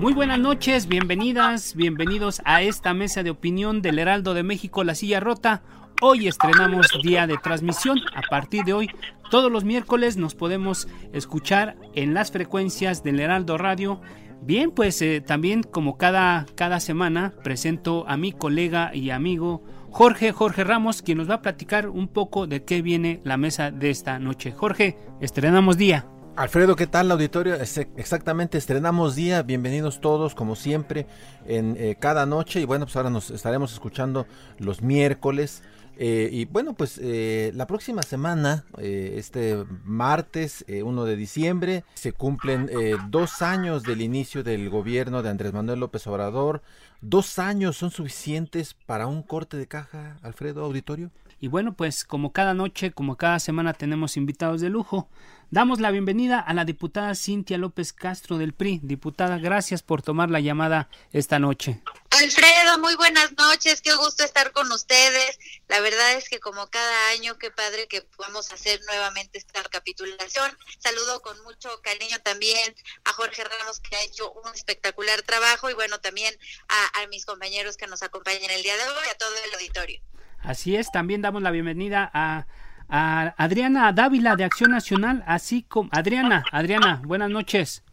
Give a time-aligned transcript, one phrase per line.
[0.00, 4.94] Muy buenas noches, bienvenidas, bienvenidos a esta mesa de opinión del Heraldo de México, La
[4.94, 5.62] Silla Rota.
[6.00, 7.98] Hoy estrenamos día de transmisión.
[8.14, 8.90] A partir de hoy,
[9.28, 14.00] todos los miércoles nos podemos escuchar en las frecuencias del Heraldo Radio.
[14.40, 20.30] Bien, pues eh, también como cada, cada semana presento a mi colega y amigo Jorge,
[20.30, 23.90] Jorge Ramos, quien nos va a platicar un poco de qué viene la mesa de
[23.90, 24.52] esta noche.
[24.52, 26.06] Jorge, estrenamos día.
[26.38, 27.56] Alfredo, ¿qué tal auditorio?
[27.56, 31.08] Exactamente, estrenamos día, bienvenidos todos como siempre
[31.48, 34.24] en eh, cada noche y bueno, pues ahora nos estaremos escuchando
[34.60, 35.64] los miércoles
[36.00, 42.12] eh, y bueno, pues eh, la próxima semana, eh, este martes 1 de diciembre, se
[42.12, 42.70] cumplen
[43.10, 46.62] dos años del inicio del gobierno de Andrés Manuel López Obrador.
[47.00, 51.10] ¿Dos años son suficientes para un corte de caja, Alfredo Auditorio?
[51.40, 55.08] Y bueno, pues como cada noche, como cada semana tenemos invitados de lujo.
[55.50, 58.80] Damos la bienvenida a la diputada Cintia López Castro del PRI.
[58.82, 61.80] Diputada, gracias por tomar la llamada esta noche.
[62.10, 65.38] Alfredo, muy buenas noches, qué gusto estar con ustedes.
[65.68, 70.50] La verdad es que como cada año, qué padre que podamos hacer nuevamente esta recapitulación.
[70.80, 75.74] Saludo con mucho cariño también a Jorge Ramos que ha hecho un espectacular trabajo y
[75.74, 76.34] bueno, también
[76.68, 80.02] a, a mis compañeros que nos acompañan el día de hoy, a todo el auditorio.
[80.42, 82.46] Así es, también damos la bienvenida a,
[82.90, 87.84] Adriana Dávila de Acción Nacional, así como Adriana, Adriana, buenas noches.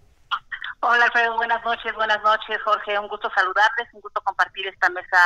[0.80, 5.18] Hola Alfredo, buenas noches, buenas noches Jorge, un gusto saludarles, un gusto compartir esta mesa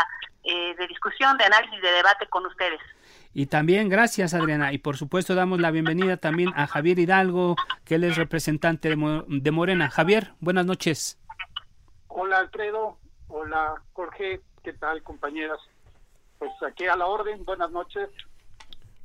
[0.44, 2.80] eh, de discusión, de análisis, de debate con ustedes.
[3.32, 7.56] Y también gracias Adriana, y por supuesto damos la bienvenida también a Javier Hidalgo,
[7.86, 9.92] que él es representante de, de Morena.
[9.92, 11.20] Javier, buenas noches.
[12.08, 12.98] Hola Alfredo,
[13.28, 15.60] hola Jorge, ¿qué tal compañeras?
[16.40, 18.10] Pues aquí a la orden, buenas noches.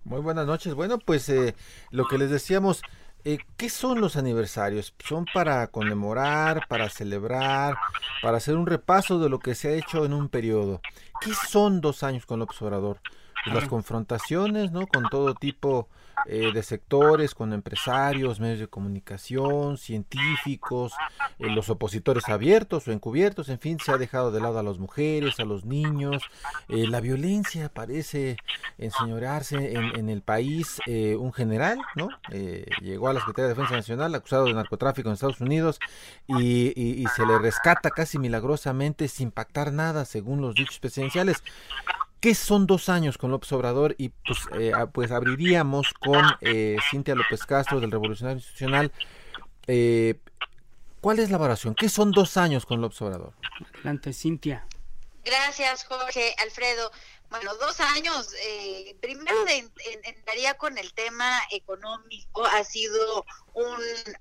[0.05, 0.75] Muy buenas noches.
[0.75, 1.55] Bueno, pues eh,
[1.91, 2.83] lo que les decíamos,
[3.25, 4.95] eh, ¿qué son los aniversarios?
[5.05, 7.77] ¿Son para conmemorar, para celebrar,
[8.23, 10.81] para hacer un repaso de lo que se ha hecho en un periodo?
[11.21, 13.01] ¿Qué son dos años con López Obrador?
[13.45, 14.87] Pues las confrontaciones, ¿no?
[14.87, 15.89] Con todo tipo
[16.27, 20.93] eh, de sectores, con empresarios, medios de comunicación, científicos,
[21.39, 24.79] eh, los opositores abiertos o encubiertos, en fin, se ha dejado de lado a las
[24.79, 26.23] mujeres, a los niños,
[26.69, 28.37] eh, la violencia parece
[28.79, 32.09] enseñorearse en, el país, un general, ¿no?
[32.81, 35.79] llegó a la Secretaría de Defensa Nacional acusado de narcotráfico en Estados Unidos
[36.27, 41.43] y se le rescata casi milagrosamente sin pactar nada, según los dichos presidenciales.
[42.25, 43.95] ¿Qué son dos años con López Obrador?
[43.99, 48.91] Y pues, eh, pues abriríamos con eh, Cintia López Castro del Revolucionario Institucional.
[49.67, 50.15] Eh,
[51.03, 51.75] ¿Cuál es la valoración?
[51.75, 53.35] ¿Qué son dos años con López Obrador?
[53.75, 54.67] Adelante, Cintia.
[55.23, 56.35] Gracias, Jorge.
[56.43, 56.91] Alfredo,
[57.35, 58.33] bueno, dos años.
[58.47, 59.45] Eh, primero
[60.05, 62.45] entraría con el tema económico.
[62.45, 63.77] Ha sido un,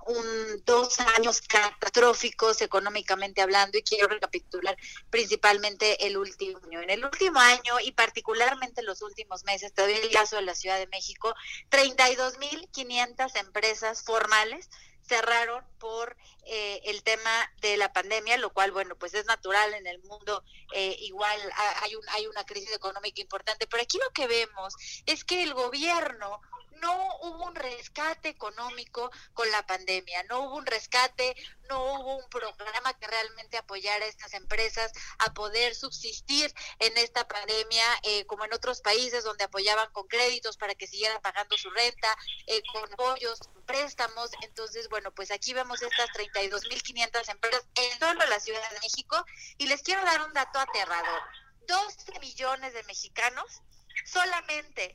[0.08, 4.76] un, dos años catastróficos económicamente hablando y quiero recapitular
[5.12, 6.82] principalmente el último año.
[6.82, 10.42] En el último año y particularmente en los últimos meses, te doy el caso de
[10.42, 11.36] la Ciudad de México,
[11.70, 14.72] 32.500 empresas formales
[15.04, 16.16] cerraron por
[16.46, 20.44] eh, el tema de la pandemia, lo cual, bueno, pues es natural en el mundo,
[20.74, 21.40] eh, igual
[21.82, 25.54] hay, un, hay una crisis económica importante, pero aquí lo que vemos es que el
[25.54, 26.42] gobierno
[26.84, 31.34] no hubo un rescate económico con la pandemia, no hubo un rescate,
[31.70, 37.26] no hubo un programa que realmente apoyara a estas empresas a poder subsistir en esta
[37.26, 41.70] pandemia, eh, como en otros países donde apoyaban con créditos para que siguieran pagando su
[41.70, 42.18] renta,
[42.48, 44.32] eh, con apoyos, préstamos.
[44.42, 49.26] Entonces, bueno, pues aquí vemos estas 32.500 empresas en solo la Ciudad de México
[49.58, 51.22] y les quiero dar un dato aterrador.
[51.68, 53.62] 12 millones de mexicanos
[54.06, 54.94] solamente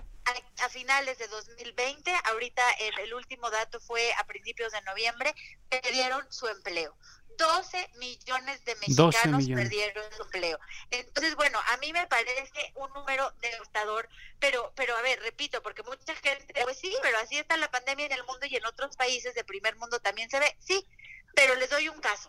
[0.61, 5.35] a, finales de 2020, ahorita el, el, último dato fue a principios de noviembre,
[5.71, 6.95] perdieron su empleo.
[7.39, 10.59] 12 millones de mexicanos perdieron su empleo.
[10.91, 14.09] Entonces, bueno, a mí me parece un número devastador,
[14.41, 18.07] pero, pero a ver, repito, porque mucha gente, pues sí, pero así está la pandemia
[18.07, 20.85] en el mundo y en otros países de primer mundo también se ve, sí,
[21.39, 22.29] pero les doy un caso.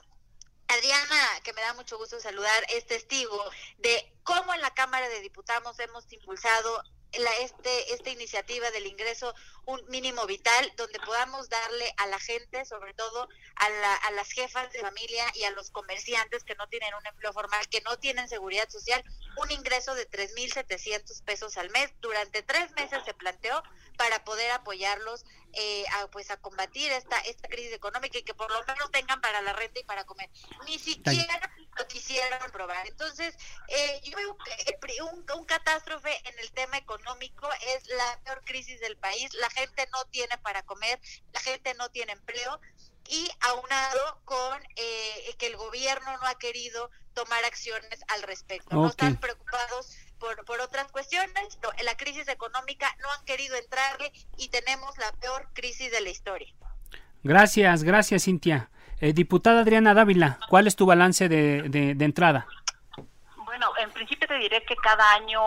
[0.68, 3.44] Adriana, que me da mucho gusto saludar, es testigo
[3.80, 6.84] de cómo en la Cámara de Diputados hemos impulsado
[7.18, 9.34] la, este, esta iniciativa del ingreso
[9.66, 14.30] un mínimo vital donde podamos darle a la gente, sobre todo a, la, a las
[14.32, 17.98] jefas de familia y a los comerciantes que no tienen un empleo formal, que no
[17.98, 19.04] tienen seguridad social,
[19.38, 21.92] un ingreso de 3.700 pesos al mes.
[22.00, 23.64] Durante tres meses se planteó
[23.98, 28.52] para poder apoyarlos eh, a, pues a combatir esta esta crisis económica y que por
[28.52, 30.30] lo menos tengan para la renta y para comer.
[30.66, 31.40] Ni siquiera
[31.78, 32.88] lo quisieron probar.
[32.88, 33.36] Entonces,
[33.68, 38.80] eh, yo veo que un, un catástrofe en el tema económico es la peor crisis
[38.80, 39.34] del país.
[39.36, 41.00] La gente no tiene para comer,
[41.34, 42.60] la gente no tiene empleo
[43.08, 48.76] y aunado con eh, que el gobierno no ha querido tomar acciones al respecto.
[48.76, 54.12] No están preocupados por, por otras cuestiones, en la crisis económica no han querido entrarle
[54.38, 56.54] y tenemos la peor crisis de la historia.
[57.24, 58.70] Gracias, gracias Cintia.
[59.02, 62.48] Eh, diputada Adriana Dávila, ¿cuál es tu balance de, de entrada?
[63.50, 65.42] Bueno, en principio te diré que cada año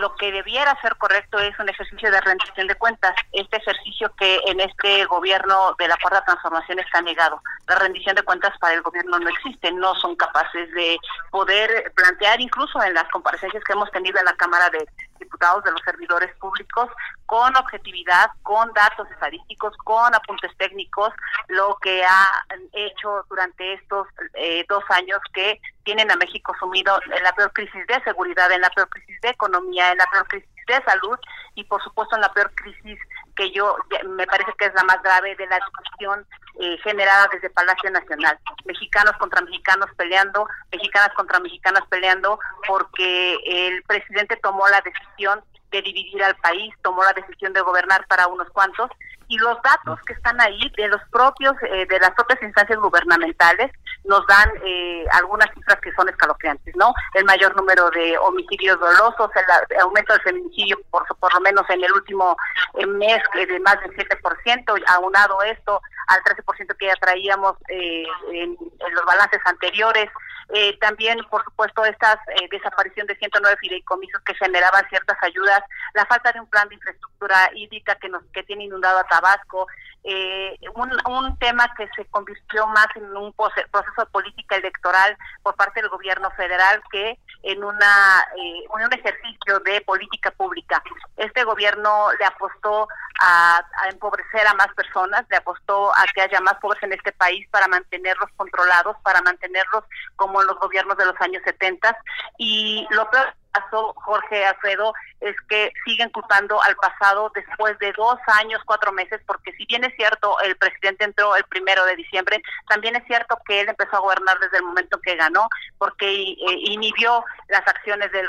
[0.00, 3.14] lo que debiera ser correcto es un ejercicio de rendición de cuentas.
[3.30, 7.40] Este ejercicio que en este gobierno de la cuarta transformación está negado.
[7.68, 9.70] La rendición de cuentas para el gobierno no existe.
[9.70, 10.98] No son capaces de
[11.30, 14.88] poder plantear, incluso en las comparecencias que hemos tenido en la Cámara de
[15.18, 16.88] Diputados de los servidores públicos,
[17.26, 21.12] con objetividad, con datos estadísticos, con apuntes técnicos,
[21.48, 27.22] lo que ha hecho durante estos eh, dos años que tienen a México sumido en
[27.22, 30.48] la peor crisis de seguridad, en la peor crisis de economía, en la peor crisis
[30.66, 31.18] de salud
[31.54, 32.98] y por supuesto en la peor crisis
[33.38, 33.76] que yo
[34.08, 36.26] me parece que es la más grave de la discusión
[36.58, 38.36] eh, generada desde Palacio Nacional.
[38.64, 45.40] Mexicanos contra mexicanos peleando, mexicanas contra mexicanas peleando porque el presidente tomó la decisión
[45.70, 48.90] de dividir al país, tomó la decisión de gobernar para unos cuantos
[49.28, 53.70] y los datos que están ahí de los propios eh, de las propias instancias gubernamentales
[54.04, 56.94] nos dan eh, algunas cifras que son escalofriantes, ¿no?
[57.14, 61.92] El mayor número de homicidios dolosos, el, aumento del feminicidio por lo menos en el
[61.92, 62.36] último
[62.74, 68.94] eh, mes de más del 7%, aunado esto al 13% que ya traíamos en, en
[68.94, 70.08] los balances anteriores,
[70.50, 75.62] eh, también, por supuesto, esta eh, desaparición de 109 fideicomisos que generaban ciertas ayudas,
[75.92, 79.66] la falta de un plan de infraestructura hídrica que nos que tiene inundado a Tabasco,
[80.04, 85.54] eh, un, un tema que se convirtió más en un proceso de política electoral por
[85.54, 90.82] parte del gobierno federal que en una eh, un ejercicio de política pública.
[91.16, 92.88] Este gobierno le apostó
[93.20, 97.46] a, empobrecer a más personas, le apostó a que haya más pobres en este país
[97.50, 99.84] para mantenerlos controlados, para mantenerlos
[100.16, 101.96] como en los gobiernos de los años 70
[102.38, 108.18] y lo peor caso, Jorge Alfredo, es que siguen culpando al pasado después de dos
[108.40, 112.42] años, cuatro meses, porque si bien es cierto, el presidente entró el primero de diciembre,
[112.68, 116.36] también es cierto que él empezó a gobernar desde el momento que ganó, porque eh,
[116.40, 118.28] inhibió las acciones del,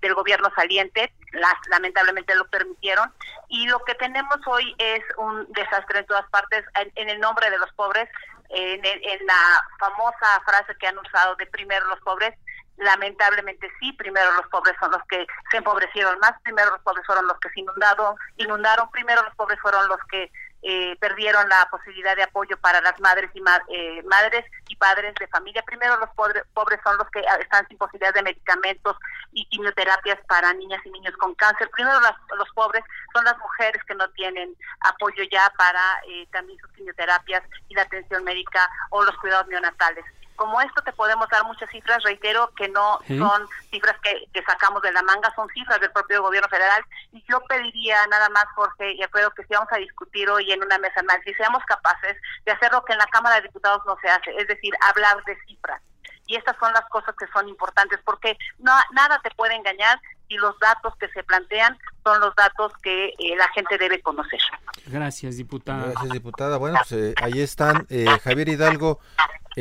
[0.00, 3.12] del gobierno saliente, las lamentablemente lo permitieron,
[3.48, 6.64] y lo que tenemos hoy es un desastre en todas partes,
[6.96, 8.08] en, el nombre de los pobres,
[8.48, 12.34] en, en, la famosa frase que han usado de primero los pobres,
[12.80, 17.26] lamentablemente sí, primero los pobres son los que se empobrecieron más, primero los pobres fueron
[17.26, 20.30] los que se inundaron, inundaron, primero los pobres fueron los que
[20.62, 25.26] eh, perdieron la posibilidad de apoyo para las madres y eh, madres y padres de
[25.28, 25.62] familia.
[25.62, 28.96] Primero los pobres, pobres son los que están sin posibilidad de medicamentos
[29.32, 31.70] y quimioterapias para niñas y niños con cáncer.
[31.70, 31.98] Primero
[32.36, 32.84] los pobres
[33.14, 37.82] son las mujeres que no tienen apoyo ya para eh, también sus quimioterapias y la
[37.82, 40.04] atención médica o los cuidados neonatales
[40.40, 44.90] como esto te podemos dar muchas cifras, reitero que no son cifras que, sacamos de
[44.90, 46.82] la manga, son cifras del propio gobierno federal
[47.12, 50.62] y yo pediría nada más, Jorge, y espero que si vamos a discutir hoy en
[50.62, 52.16] una mesa análisis, seamos capaces
[52.46, 55.22] de hacer lo que en la Cámara de Diputados no se hace, es decir, hablar
[55.24, 55.82] de cifras.
[56.26, 60.38] Y estas son las cosas que son importantes, porque no, nada te puede engañar y
[60.38, 64.40] los datos que se plantean son los datos que eh, la gente debe conocer.
[64.86, 65.90] Gracias, diputada.
[65.90, 66.56] Gracias, diputada.
[66.56, 67.86] Bueno, pues eh, ahí están.
[67.90, 69.00] Eh, Javier Hidalgo,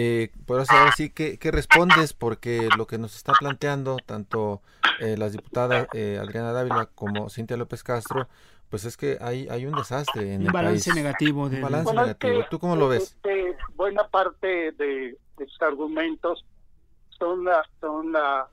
[0.01, 2.13] eh, por saber sí ¿qué, respondes?
[2.13, 4.61] Porque lo que nos está planteando tanto
[5.01, 8.29] eh, las diputadas eh, Adriana Dávila como Cintia López Castro,
[8.69, 11.49] pues es que hay, hay un desastre en un balance negativo.
[11.49, 11.57] De...
[11.57, 12.45] Un balance negativo.
[12.49, 13.13] ¿Tú cómo lo ves?
[13.13, 16.45] Este, buena parte de, estos argumentos
[17.17, 18.47] son, la, son la,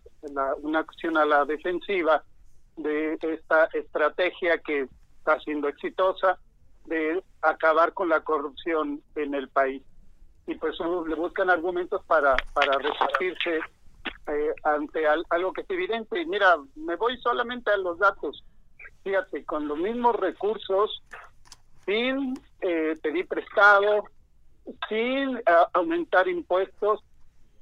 [0.62, 2.24] una acción a la defensiva
[2.76, 4.88] de esta estrategia que
[5.18, 6.40] está siendo exitosa
[6.86, 9.80] de acabar con la corrupción en el país
[10.46, 13.60] y pues le buscan argumentos para, para resistirse
[14.28, 16.24] eh, ante algo que es evidente.
[16.26, 18.44] Mira, me voy solamente a los datos.
[19.02, 21.02] Fíjate, con los mismos recursos,
[21.84, 24.04] sin eh, pedir prestado,
[24.88, 25.40] sin
[25.72, 27.00] aumentar impuestos,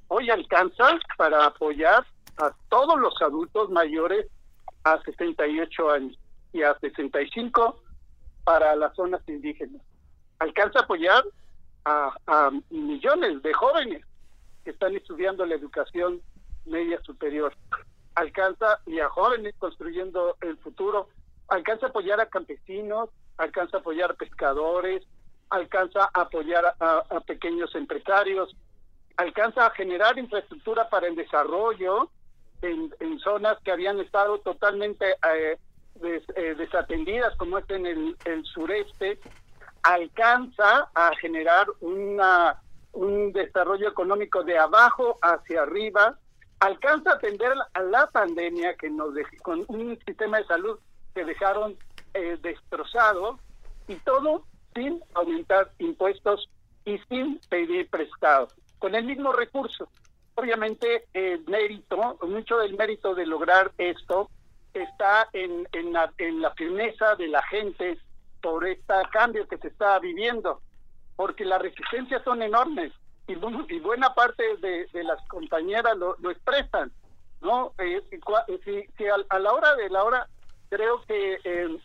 [0.07, 2.05] hoy alcanza para apoyar
[2.37, 4.27] a todos los adultos mayores
[4.83, 6.19] a 68 años
[6.51, 7.81] y a 65
[8.43, 9.81] para las zonas indígenas.
[10.39, 11.23] Alcanza a apoyar
[11.85, 14.03] a, millones de jóvenes
[14.63, 16.21] que están estudiando la educación
[16.65, 17.55] media superior.
[18.15, 21.09] Alcanza y a jóvenes construyendo el futuro.
[21.47, 25.03] Alcanza a apoyar a campesinos, alcanza a apoyar a pescadores,
[25.49, 28.55] alcanza a apoyar a, pequeños empresarios,
[29.17, 32.09] alcanza a generar infraestructura para el desarrollo
[32.61, 35.57] en, zonas que habían estado totalmente eh,
[36.01, 39.19] eh, desatendidas, como es en el, sureste,
[39.85, 42.59] alcanza a generar una,
[42.93, 46.17] un desarrollo económico de abajo hacia arriba,
[46.59, 50.79] alcanza a atender a la pandemia que nos dejó, con un sistema de salud
[51.13, 51.77] que dejaron
[52.15, 53.39] eh, destrozado
[53.87, 56.49] y todo sin aumentar impuestos
[56.83, 58.47] y sin pedir prestado,
[58.79, 59.87] con el mismo recurso.
[60.33, 64.31] Obviamente el mérito, mucho del mérito de lograr esto
[64.73, 67.99] está en, en, la, en la firmeza de la gente
[68.45, 70.61] por este cambio que se está viviendo,
[71.15, 72.93] porque las resistencias son enormes
[73.27, 76.91] y, y buena parte de, de las compañeras lo, lo expresan,
[77.41, 77.73] ¿no?
[77.79, 78.03] Eh,
[78.63, 80.27] si, si a, la hora de la hora,
[80.69, 81.79] creo que eh,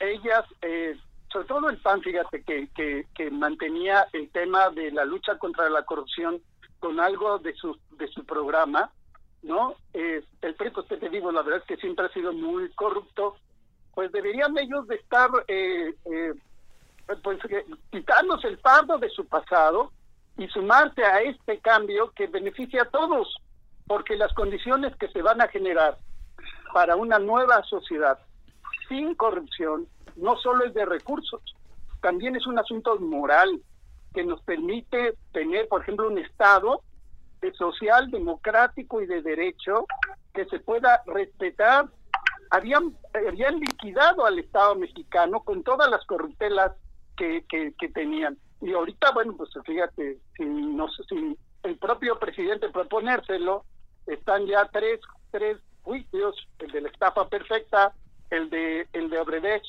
[0.00, 0.94] ellas eh,
[1.32, 2.68] sobre todo el PAN, fíjate, que,
[3.14, 6.42] que, mantenía el tema de la lucha contra la corrupción
[6.80, 8.90] con algo de su, de su programa,
[9.42, 9.74] ¿no?
[9.94, 13.36] el PRI, pues te digo, la verdad es que siempre ha sido muy corrupto,
[13.98, 16.32] pues deberían ellos de estar, eh, eh,
[17.20, 19.90] pues, eh, quitarnos el fardo de su pasado
[20.36, 23.36] y sumarse a este cambio que beneficia a todos,
[23.88, 25.98] porque las condiciones que se van a generar
[26.72, 28.20] para una nueva sociedad
[28.88, 31.42] sin corrupción, no solo es de recursos,
[32.00, 33.60] también es un asunto moral
[34.14, 36.82] que nos permite tener, por ejemplo, un Estado
[37.40, 39.86] de social, democrático y de derecho
[40.32, 41.88] que se pueda respetar.
[42.50, 46.72] Habían, habían liquidado al Estado mexicano con todas las corruptelas
[47.16, 48.38] que, que, tenían.
[48.60, 53.64] Y ahorita, bueno, pues fíjate, sin, no, sin el propio presidente proponérselo,
[54.06, 55.00] están ya tres,
[55.30, 57.92] tres juicios, el de la estafa perfecta,
[58.30, 59.64] el de el de Obredech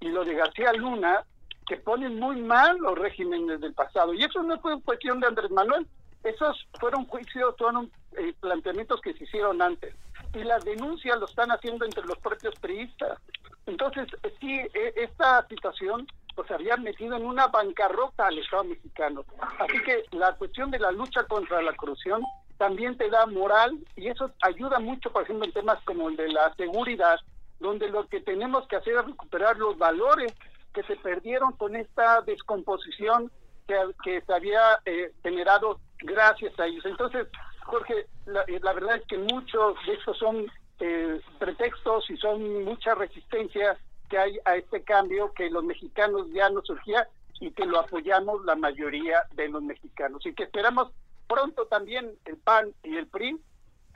[0.00, 1.24] y lo de García Luna,
[1.66, 4.14] que ponen muy mal los regímenes del pasado.
[4.14, 5.86] Y eso no fue cuestión de Andrés Manuel,
[6.22, 9.94] esos fueron juicios, fueron eh, planteamientos que se hicieron antes.
[10.34, 13.18] Y las denuncias lo están haciendo entre los propios priistas.
[13.66, 19.24] Entonces, eh, sí, e, esta situación pues había metido en una bancarrota al Estado mexicano.
[19.58, 22.22] Así que la cuestión de la lucha contra la corrupción
[22.58, 26.28] también te da moral y eso ayuda mucho, por ejemplo, en temas como el de
[26.28, 27.20] la seguridad,
[27.60, 30.34] donde lo que tenemos que hacer es recuperar los valores
[30.72, 33.30] que se perdieron con esta descomposición
[33.66, 36.84] que, que se había eh, generado gracias a ellos.
[36.84, 37.28] Entonces,
[37.64, 40.46] Jorge, la, eh, verdad es que muchos de estos son
[40.80, 43.76] eh, pretextos y son mucha resistencia
[44.08, 47.08] que hay a este cambio que los mexicanos ya nos surgía
[47.40, 50.92] y que lo apoyamos la mayoría de los mexicanos y que esperamos
[51.26, 53.40] pronto también el PAN y el PRI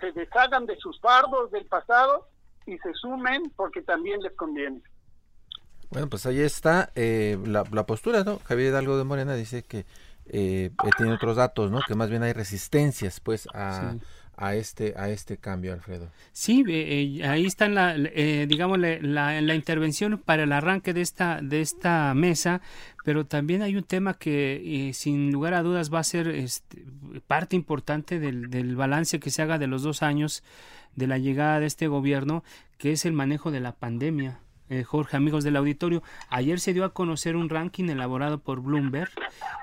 [0.00, 2.28] se deshagan de sus fardos del pasado
[2.66, 4.82] y se sumen porque también les conviene.
[5.90, 8.38] Bueno, pues ahí está eh, la, postura, ¿no?
[8.40, 9.86] Javier Hidalgo de Morena dice que
[10.28, 11.80] eh, eh, tiene otros datos, ¿no?
[11.86, 13.94] Que más bien hay resistencias, pues, a,
[14.36, 16.10] a este a este cambio, Alfredo.
[16.32, 16.64] Sí,
[17.22, 22.60] ahí está la, digamos, la, la, intervención para el arranque de esta de esta mesa,
[23.04, 26.84] pero también hay un tema que sin lugar a dudas va a ser este,
[27.26, 30.44] parte importante del, del balance que se haga de los dos años
[30.94, 32.44] de la llegada de este gobierno,
[32.76, 34.40] que es el manejo de la pandemia.
[34.70, 39.10] Eh, Jorge, amigos del auditorio, ayer se dio a conocer un ranking elaborado por Bloomberg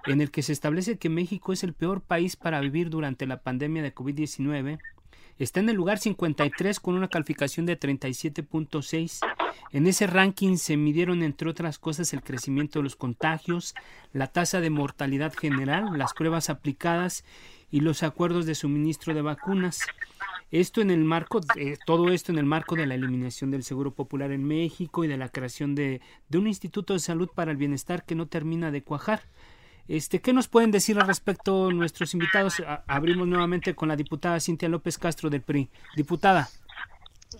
[0.05, 3.41] en el que se establece que México es el peor país para vivir durante la
[3.41, 4.79] pandemia de COVID-19.
[5.37, 9.19] Está en el lugar 53 con una calificación de 37.6.
[9.71, 13.75] En ese ranking se midieron, entre otras cosas, el crecimiento de los contagios,
[14.13, 17.25] la tasa de mortalidad general, las pruebas aplicadas
[17.69, 19.81] y los acuerdos de suministro de vacunas.
[20.51, 21.41] Esto en el marco,
[21.85, 25.17] todo esto en el marco de la eliminación del Seguro Popular en México y de
[25.17, 26.01] la creación de,
[26.33, 29.23] un Instituto de Salud para el Bienestar que no termina de cuajar.
[29.87, 32.61] Este, ¿Qué nos pueden decir al respecto nuestros invitados?
[32.87, 35.69] abrimos nuevamente con la diputada Cintia López Castro del PRI.
[35.95, 36.49] Diputada.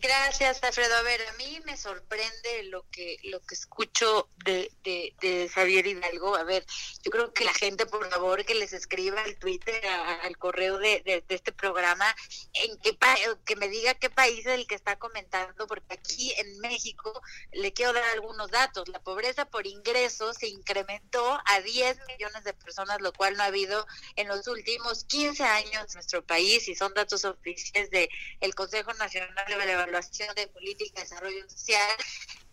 [0.01, 0.95] Gracias, Alfredo.
[0.95, 6.35] A ver, a mí me sorprende lo que lo que escucho de, de, Javier Hidalgo.
[6.35, 6.65] A ver,
[7.03, 11.01] yo creo que la gente, por favor, que les escriba al Twitter, al correo de,
[11.05, 12.13] de, este programa,
[12.53, 12.97] en qué
[13.45, 17.21] que me diga qué país es el que está comentando, porque aquí en México
[17.51, 18.87] le quiero dar algunos datos.
[18.89, 23.47] La pobreza por ingreso se incrementó a 10 millones de personas, lo cual no ha
[23.47, 23.85] habido
[24.15, 28.09] en los últimos 15 años en nuestro país, y son datos oficiales del
[28.41, 31.95] el Consejo Nacional de Evaluación de Política de Desarrollo Social,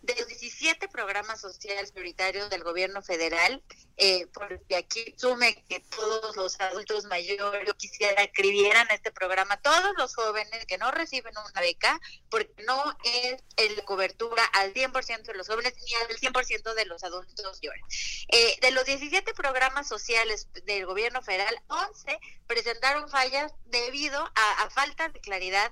[0.03, 3.63] de los 17 programas sociales prioritarios del gobierno federal,
[3.95, 9.93] eh, porque aquí sume que todos los adultos mayores, yo quisiera escribieran este programa, todos
[9.97, 13.41] los jóvenes que no reciben una beca, porque no es
[13.77, 18.25] la cobertura al 100% de los jóvenes ni al 100% de los adultos mayores.
[18.27, 24.69] Eh, de los 17 programas sociales del gobierno federal, 11 presentaron fallas debido a, a
[24.69, 25.71] falta de claridad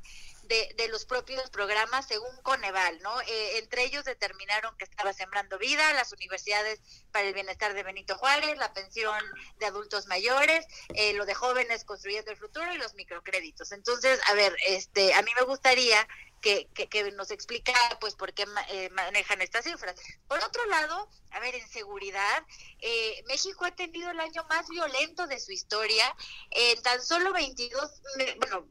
[0.51, 3.21] de, los propios programas según Coneval, ¿no?
[3.21, 6.81] Eh, entre ellos determinaron que estaba sembrando vida, las universidades
[7.11, 9.17] para el bienestar de Benito Juárez, la pensión
[9.59, 13.71] de adultos mayores, eh, lo de jóvenes construyendo el futuro y los microcréditos.
[13.71, 16.05] Entonces, a ver, este, a mí me gustaría
[16.41, 19.95] que, que, nos explica pues por qué eh, manejan estas cifras.
[20.27, 22.43] Por otro lado, a ver, en seguridad,
[22.79, 26.15] eh, México ha tenido el año más violento de su historia.
[26.49, 28.01] En tan solo 22,
[28.37, 28.67] bueno,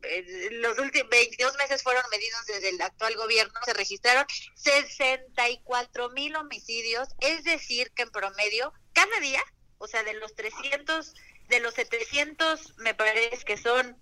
[0.51, 7.09] los últimos 22 meses fueron medidos desde el actual gobierno, se registraron 64 mil homicidios,
[7.21, 9.43] es decir, que en promedio, cada día,
[9.79, 11.15] o sea, de los 300,
[11.49, 13.97] de los 700, me parece que son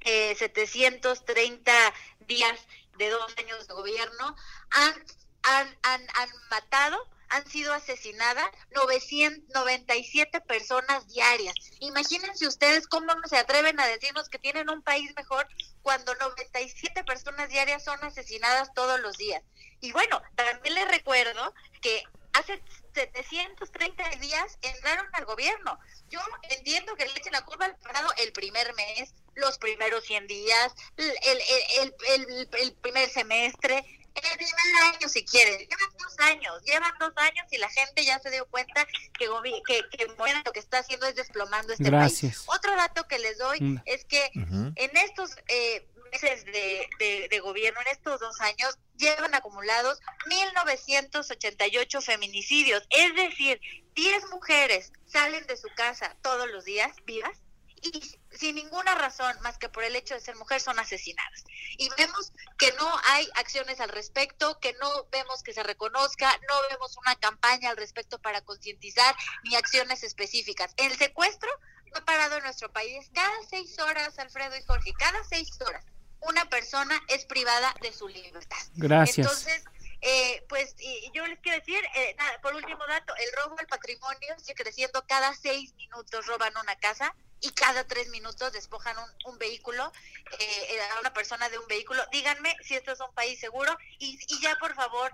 [0.00, 1.72] eh, 730
[2.20, 2.60] días
[2.98, 4.36] de dos años de gobierno,
[4.70, 4.94] han,
[5.42, 11.54] han, han, han matado han sido asesinadas 997 personas diarias.
[11.80, 15.46] Imagínense ustedes cómo se atreven a decirnos que tienen un país mejor
[15.82, 19.42] cuando 97 personas diarias son asesinadas todos los días.
[19.80, 22.02] Y bueno, también les recuerdo que
[22.38, 22.62] hace
[22.94, 25.78] 730 días entraron al gobierno.
[26.10, 30.26] Yo entiendo que le echen la curva al parado el primer mes, los primeros 100
[30.26, 35.58] días, el, el, el, el primer semestre, el primer año si quieren.
[35.58, 39.28] Llevan dos años, llevan dos años y la gente ya se dio cuenta que,
[39.66, 40.06] que, que
[40.44, 42.44] lo que está haciendo es desplomando este país.
[42.46, 43.82] Otro dato que les doy mm.
[43.84, 49.98] es que en estos eh, meses de, de, gobierno, en estos dos años, llevan acumulados
[50.26, 52.82] 1.988 feminicidios.
[52.90, 53.60] Es decir,
[53.94, 57.38] 10 mujeres salen de su casa todos los días vivas
[57.82, 61.44] y sin ninguna razón más que por el hecho de ser mujer son asesinadas.
[61.76, 66.54] Y vemos que no hay acciones al respecto, que no vemos que se reconozca, no
[66.70, 70.72] vemos una campaña al respecto para concientizar ni acciones específicas.
[70.76, 71.50] El secuestro
[71.94, 73.08] ha parado en nuestro país.
[73.12, 75.84] Cada seis horas, Alfredo y Jorge, cada seis horas
[76.20, 78.56] una persona es privada de su libertad.
[78.74, 79.26] Gracias.
[79.26, 79.64] Entonces,
[80.00, 84.34] eh, pues y yo les quiero decir, eh, por último dato, el robo al patrimonio
[84.38, 89.92] sigue creciendo, cada seis minutos roban una casa y cada tres minutos despojan un, vehículo,
[90.38, 92.02] eh, a una persona de un vehículo.
[92.12, 95.12] Díganme si esto es un país seguro y, y ya por favor,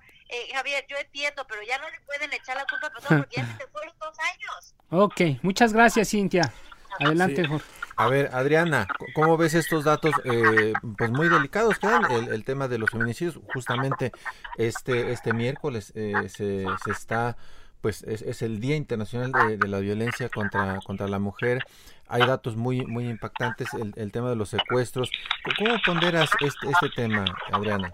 [0.52, 3.66] Javier, yo entiendo, pero ya no le pueden echar la culpa a porque ya se
[3.72, 4.74] fueron dos años.
[4.90, 6.52] Ok, muchas gracias Cintia.
[6.98, 7.83] Adelante, Jorge.
[7.96, 12.10] A ver, Adriana, ¿cómo ves estos datos eh, pues muy delicados que dan?
[12.10, 14.12] El, tema de los feminicidios, justamente
[14.56, 17.36] este este miércoles eh, se, se, está,
[17.80, 21.64] pues es, el Día Internacional de, la Violencia contra, contra la Mujer.
[22.08, 25.10] Hay datos muy muy impactantes, el, el tema de los secuestros.
[25.58, 27.92] ¿Cómo ponderas este, este tema, Adriana?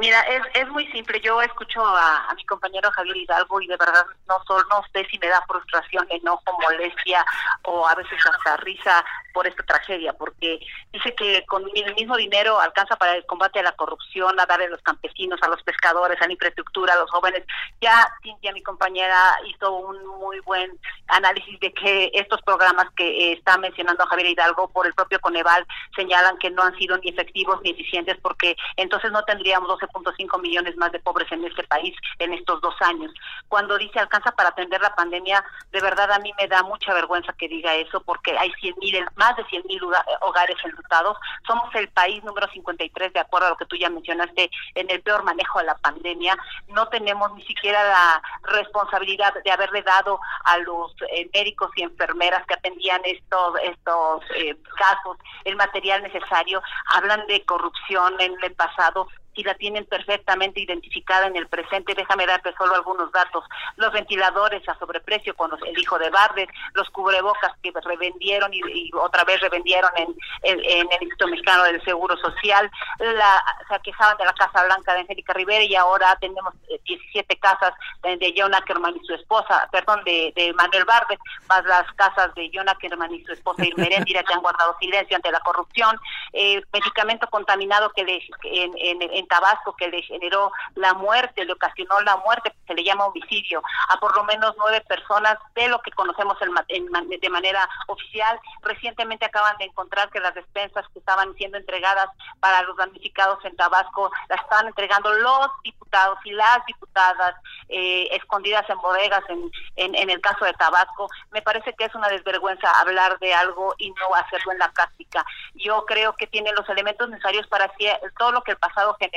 [0.00, 1.20] Mira, es, es muy simple.
[1.20, 5.18] Yo escucho a, mi compañero Javier Hidalgo y de verdad no, solo, no sé si
[5.18, 7.22] me da frustración, enojo, molestia
[7.64, 10.58] o a veces hasta risa por esta tragedia, porque
[10.90, 14.66] dice que con el mismo dinero alcanza para el combate a la corrupción, a darle
[14.66, 17.44] a los campesinos, a los pescadores, a la infraestructura, a los jóvenes.
[17.82, 23.58] Ya Cintia, mi compañera, hizo un muy buen análisis de que estos programas que está
[23.58, 27.70] mencionando Javier Hidalgo por el propio Coneval señalan que no han sido ni efectivos ni
[27.70, 32.32] eficientes porque entonces no tendríamos 12 cinco millones más de pobres en este país en
[32.32, 33.12] estos dos años.
[33.48, 37.32] Cuando dice alcanza para atender la pandemia, de verdad a mí me da mucha vergüenza
[37.34, 39.80] que diga eso porque hay 100 mil, más de 100 mil
[40.20, 41.16] hogares enlutados.
[41.46, 45.02] Somos el país número 53, de acuerdo a lo que tú ya mencionaste, en el
[45.02, 46.36] peor manejo de la pandemia.
[46.68, 52.44] No tenemos ni siquiera la responsabilidad de haberle dado a los eh, médicos y enfermeras
[52.46, 56.62] que atendían estos, estos eh, casos el material necesario.
[56.94, 59.08] Hablan de corrupción en el pasado
[59.40, 61.94] y la tienen perfectamente identificada en el presente.
[61.94, 63.42] Déjame darte solo algunos datos.
[63.76, 68.60] Los ventiladores a sobreprecio con el hijo de Bardes, los cubrebocas que revendieron y,
[68.92, 74.26] otra vez revendieron en, en, el Instituto Mexicano del Seguro Social, la, se quejaban de
[74.26, 76.52] la Casa Blanca de Angélica Rivera y ahora tenemos
[76.84, 77.72] 17 casas
[78.02, 82.68] de John Ackerman y su esposa, perdón, de, Manuel Bardes, más las casas de John
[82.68, 85.96] Ackerman y su esposa Irmerendira que han guardado silencio ante la corrupción,
[86.32, 92.00] eh, medicamento contaminado que le, en, en, Tabasco que le generó la muerte, le ocasionó
[92.00, 95.92] la muerte, se le llama homicidio, a por lo menos nueve personas de lo que
[95.92, 98.38] conocemos de manera oficial.
[98.62, 102.08] Recientemente acaban de encontrar que las despensas que estaban siendo entregadas
[102.40, 107.36] para los damnificados en Tabasco las estaban entregando los diputados y las diputadas
[107.68, 111.08] eh, escondidas en bodegas en, en, el caso de Tabasco.
[111.30, 115.24] Me parece que es una desvergüenza hablar de algo y no hacerlo en la práctica.
[115.54, 117.70] Yo creo que tiene los elementos necesarios para
[118.18, 119.09] todo lo que el pasado generó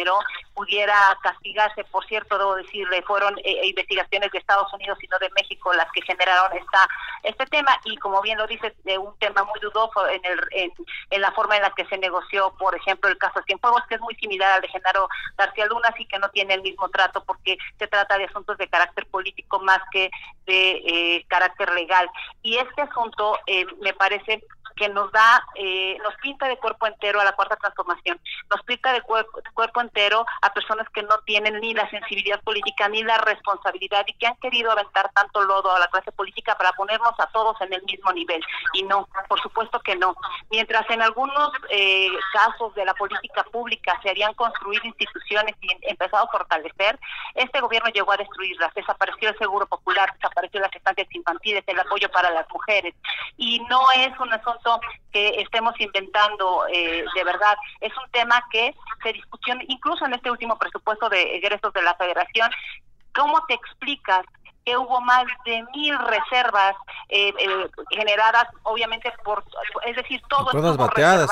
[0.53, 1.83] pudiera castigarse.
[1.85, 5.91] Por cierto, debo decirle, fueron eh, investigaciones de Estados Unidos y no de México las
[5.91, 6.87] que generaron esta
[7.23, 10.39] este tema y como bien lo dices, de un tema muy dudoso en, el,
[11.09, 13.95] en, la forma en la que se negoció, por ejemplo, el caso de Cienfuegos, que
[13.95, 17.23] es muy similar al de Genaro García Luna, así que no tiene el mismo trato
[17.23, 20.11] porque se trata de asuntos de carácter político más que
[20.45, 22.09] de eh, carácter legal.
[22.41, 27.19] Y este asunto eh, me parece que nos da, eh, nos pinta de cuerpo entero
[27.19, 31.59] a la cuarta transformación, nos pinta de cuerpo, cuerpo entero a personas que no tienen
[31.59, 35.79] ni la sensibilidad política ni la responsabilidad y que han querido aventar tanto lodo a
[35.79, 38.41] la clase política para ponernos a todos en el mismo nivel.
[38.73, 40.15] Y no, por supuesto que no.
[40.49, 46.25] Mientras en algunos eh, casos de la política pública se harían construir instituciones y empezado
[46.25, 46.99] a fortalecer,
[47.35, 48.73] este gobierno llegó a destruirlas.
[48.73, 52.93] Desapareció el Seguro Popular, desapareció las estancias infantiles, el apoyo para las mujeres.
[53.37, 54.33] Y no es un
[55.11, 57.55] que estemos inventando eh, de verdad.
[57.81, 61.95] Es un tema que se discutió incluso en este último presupuesto de egresos de la
[61.95, 62.49] Federación.
[63.13, 64.25] ¿Cómo te explicas
[64.65, 66.75] que hubo más de mil reservas
[67.09, 69.43] eh, eh, generadas, obviamente, por,
[69.85, 71.29] es decir, todo todas bateadas,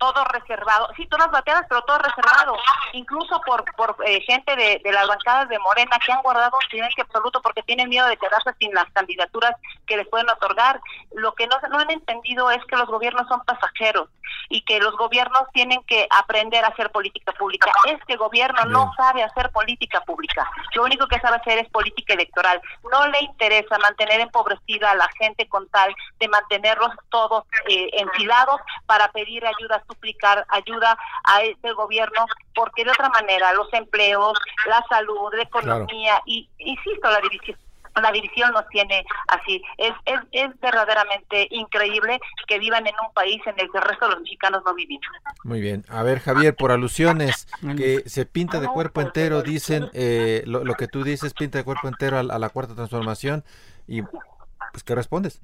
[0.00, 2.56] todo reservado, sí, todas bateadas, pero todo reservado,
[2.94, 6.70] incluso por por eh, gente de, de, las bancadas de Morena que han guardado un
[6.70, 9.54] silencio absoluto porque tienen miedo de quedarse sin las candidaturas
[9.86, 10.80] que les pueden otorgar.
[11.12, 14.08] Lo que no, no han entendido es que los gobiernos son pasajeros
[14.48, 17.70] y que los gobiernos tienen que aprender a hacer política pública.
[17.86, 22.60] Este gobierno no sabe hacer política pública, lo único que sabe hacer es política electoral.
[22.90, 28.60] No le interesa mantener empobrecida a la gente con tal de mantenerlos todos eh, enfilados
[28.86, 34.84] para pedir ayuda suplicar ayuda a este gobierno, porque de otra manera los empleos, la
[34.88, 37.58] salud, la economía y, insisto, la división
[38.00, 39.62] la división nos tiene así.
[39.76, 44.06] Es, es, es verdaderamente increíble que vivan en un país en el que el resto
[44.06, 45.06] de los mexicanos no vivimos.
[45.44, 45.84] Muy bien.
[45.88, 50.74] A ver, Javier, por alusiones, que se pinta de cuerpo entero, dicen, eh, lo, lo,
[50.74, 53.44] que tú dices, pinta de cuerpo entero a, a la cuarta transformación,
[53.86, 55.42] y pues, ¿qué respondes?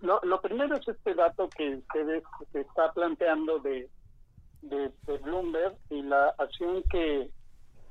[0.00, 3.88] Lo, primero es este dato que ustedes está planteando de,
[4.62, 4.90] de,
[5.22, 7.30] Bloomberg y la acción que,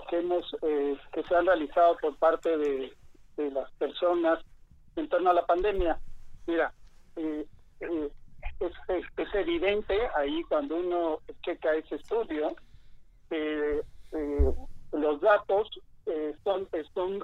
[0.09, 2.93] que hemos eh, que se ha realizado por parte de,
[3.37, 4.43] las personas
[4.97, 5.97] en torno a la pandemia.
[6.45, 6.73] Mira,
[7.15, 7.45] eh,
[7.79, 8.11] eh,
[8.59, 8.73] es,
[9.15, 12.53] es, evidente ahí cuando uno checa ese estudio
[13.29, 13.81] que
[14.91, 15.69] los datos
[16.43, 17.23] son, son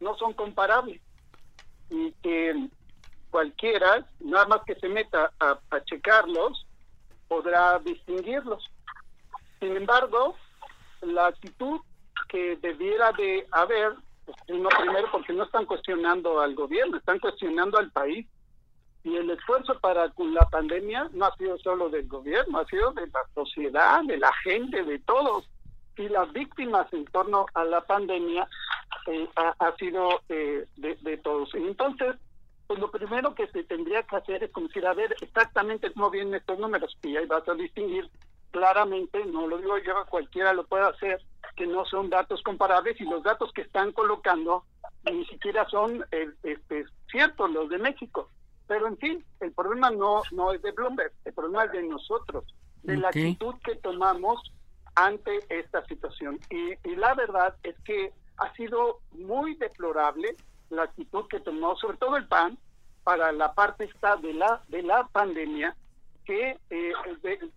[0.00, 1.00] no son comparables
[1.88, 2.68] y que
[3.30, 6.66] cualquiera, nada más que se meta a, checarlos,
[7.28, 8.64] podrá distinguirlos.
[9.60, 10.36] Sin embargo,
[11.02, 11.80] la actitud
[12.28, 17.78] que debiera de haber, pues, no primero porque no están cuestionando al gobierno, están cuestionando
[17.78, 18.26] al país.
[19.04, 23.06] Y el esfuerzo para la pandemia no ha sido solo del gobierno, ha sido de
[23.06, 25.48] la sociedad, de la gente, de todos.
[25.96, 28.48] Y las víctimas en torno a la pandemia
[29.06, 31.54] eh, ha, sido eh, de, todos.
[31.54, 32.16] Entonces,
[32.66, 36.10] pues lo primero que se tendría que hacer es como decir, a ver exactamente cómo
[36.10, 38.10] vienen estos números y ahí vas a distinguir
[38.50, 41.22] claramente, no lo digo yo, cualquiera lo puede hacer,
[41.56, 44.64] que no son datos comparables y los datos que están colocando
[45.04, 48.30] ni siquiera son eh, este, ciertos los de México.
[48.66, 52.44] Pero en fin, el problema no, no es de Bloomberg, el problema es de nosotros,
[52.82, 54.40] de la actitud que tomamos
[54.96, 56.40] ante esta situación.
[56.50, 60.34] Y, y la verdad es que ha sido muy deplorable
[60.70, 62.58] la actitud que tomó sobre todo el PAN
[63.04, 65.76] para la parte esta de la de la pandemia
[66.24, 66.92] que eh,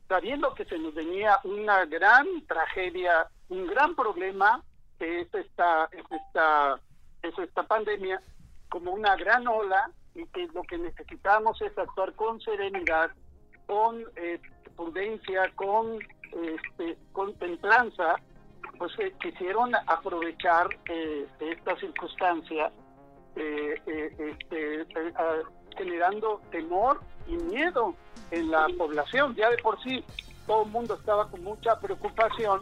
[0.08, 4.64] sabiendo que se nos venía una gran tragedia un gran problema
[4.98, 6.80] que es esta es esta
[7.24, 8.22] es esta pandemia
[8.70, 13.12] como una gran ola y que lo que necesitamos es actuar con serenidad
[13.66, 14.40] con eh,
[14.76, 16.00] prudencia con
[16.32, 18.16] este, con templanza,
[18.78, 22.72] pues eh, quisieron aprovechar eh, esta circunstancia,
[25.78, 27.96] generando temor y miedo
[28.32, 29.36] en la población.
[29.36, 30.04] Ya de por sí
[30.46, 32.62] todo el mundo estaba con mucha preocupación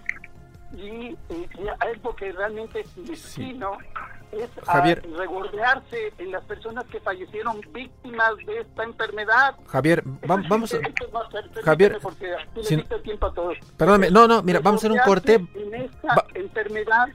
[0.75, 1.17] y,
[1.79, 3.77] algo que realmente es destino
[4.31, 9.55] es Javier, regordearse en las personas que fallecieron víctimas de esta enfermedad.
[9.67, 10.79] Javier, vamos a...
[11.63, 11.97] Javier,
[13.77, 15.35] Perdóname, no, no, mira, vamos a hacer un corte.
[15.35, 17.07] En esta enfermedad,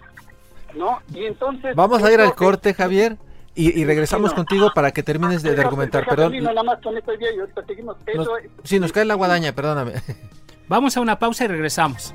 [0.75, 1.03] ¿no?
[1.13, 1.77] Y entonces...
[1.77, 3.19] Vamos a ir al corte, Javier.
[3.55, 6.33] Y, regresamos contigo para que termines de, argumentar, perdón.
[8.65, 9.93] sí, nos cae la guadaña, perdóname.
[10.69, 12.15] Vamos a una pausa y regresamos.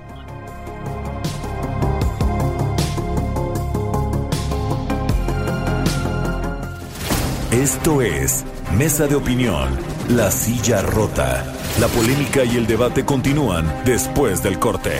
[7.51, 8.43] Esto es
[8.75, 9.69] Mesa de Opinión,
[10.09, 11.45] La Silla Rota.
[11.79, 14.99] La polémica y el debate continúan después del corte.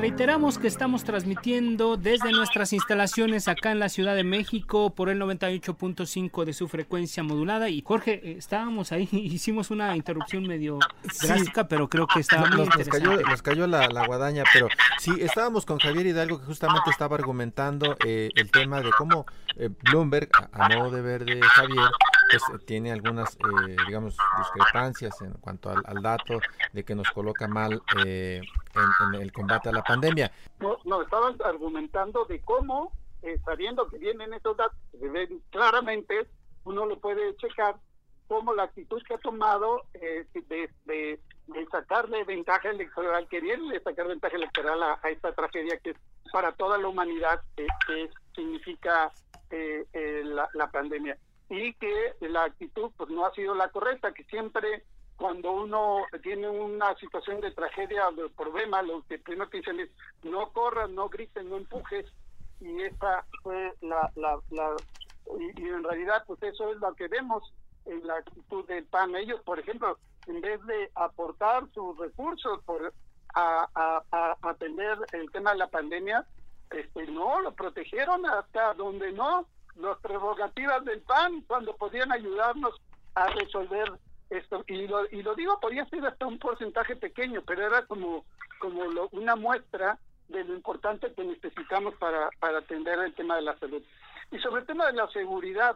[0.00, 5.20] Reiteramos que estamos transmitiendo desde nuestras instalaciones acá en la Ciudad de México por el
[5.20, 7.68] 98.5 de su frecuencia modulada.
[7.68, 10.78] Y Jorge, eh, estábamos ahí, hicimos una interrupción medio
[11.22, 15.66] drástica, pero creo que estaba muy nos, cayó, nos cayó la, guadaña, pero sí, estábamos
[15.66, 20.68] con Javier Hidalgo que justamente estaba argumentando eh, el tema de cómo eh, Bloomberg, a,
[20.70, 21.90] modo de ver de Javier,
[22.30, 23.36] pues tiene algunas,
[23.86, 26.40] digamos, discrepancias en cuanto al, dato
[26.72, 27.82] de que nos coloca mal
[28.80, 30.30] en, en el combate la pandemia.
[30.60, 31.04] No, no,
[31.44, 36.26] argumentando de cómo, eh, sabiendo que vienen estos datos, ven claramente,
[36.64, 37.76] uno lo puede checar,
[38.28, 41.20] cómo la actitud que ha tomado eh, de, de,
[41.70, 45.96] sacarle ventaja electoral, queriendo sacar ventaja electoral a, esta tragedia que es
[46.32, 49.10] para toda la humanidad, que significa
[49.50, 49.84] eh,
[50.24, 51.18] la, la pandemia.
[51.48, 54.84] Y que la actitud pues no ha sido la correcta, que siempre
[55.20, 59.78] cuando uno tiene una situación de tragedia o de problema, lo que primero que dicen
[59.78, 59.90] es
[60.22, 62.06] no corras, no griten, no empujes,
[62.58, 64.38] y esta fue la, la,
[65.38, 67.52] y, en realidad pues eso es lo que vemos
[67.84, 69.14] en la actitud del PAN.
[69.14, 72.90] Ellos, por ejemplo, en vez de aportar sus recursos por
[73.34, 76.24] a, a, atender el tema de la pandemia,
[76.70, 82.74] este no, lo protegieron hasta donde no, las prerrogativas del PAN, cuando podían ayudarnos
[83.14, 83.92] a resolver
[84.30, 88.24] esto y lo, y lo digo podía ser hasta un porcentaje pequeño pero era como
[88.60, 93.58] como una muestra de lo importante que necesitamos para para atender el tema de la
[93.58, 93.82] salud.
[94.30, 95.74] Y sobre el tema de la seguridad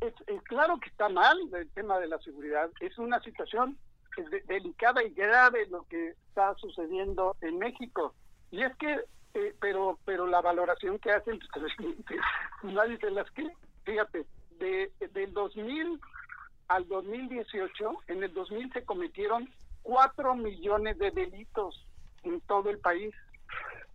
[0.00, 2.70] es, claro que está mal el tema de la seguridad.
[2.80, 3.78] Es una situación
[4.46, 8.14] delicada y grave lo que está sucediendo en México.
[8.50, 9.00] Y es que
[9.34, 12.20] eh, pero pero la valoración que hacen pues,
[12.64, 13.50] nadie se las que
[13.84, 14.26] fíjate
[14.58, 16.00] de del 2000
[16.68, 19.48] al 2018, en el 2000 se cometieron
[19.82, 21.86] 4 millones de delitos
[22.22, 23.14] en todo el país.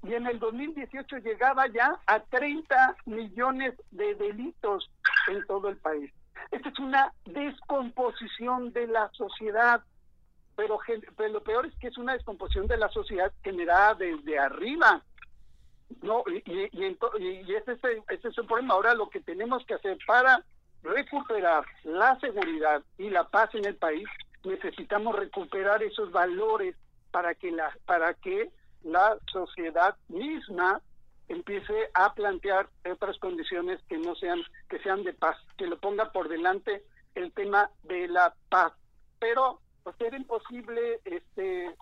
[0.04, 4.90] Y en el 2018 llegaba ya a 30 millones de delitos
[5.28, 6.12] en todo el país.
[6.52, 9.84] Esta es una descomposición de la sociedad,
[10.56, 10.80] pero,
[11.30, 15.04] lo peor es que es una descomposición de la sociedad generada desde arriba.
[16.02, 18.74] No, y, y, y, ese, es ese es el problema.
[18.74, 20.44] Ahora lo que tenemos que hacer para
[20.84, 24.08] recuperar la seguridad y la paz en el país,
[24.44, 26.76] necesitamos recuperar esos valores
[27.12, 28.52] para que la para que
[28.84, 30.82] la sociedad misma
[31.28, 36.12] empiece a plantear otras condiciones que no sean que sean de paz, que lo ponga
[36.12, 36.84] por delante
[37.16, 38.74] el tema de la paz.
[39.20, 41.76] Pero pues era imposible este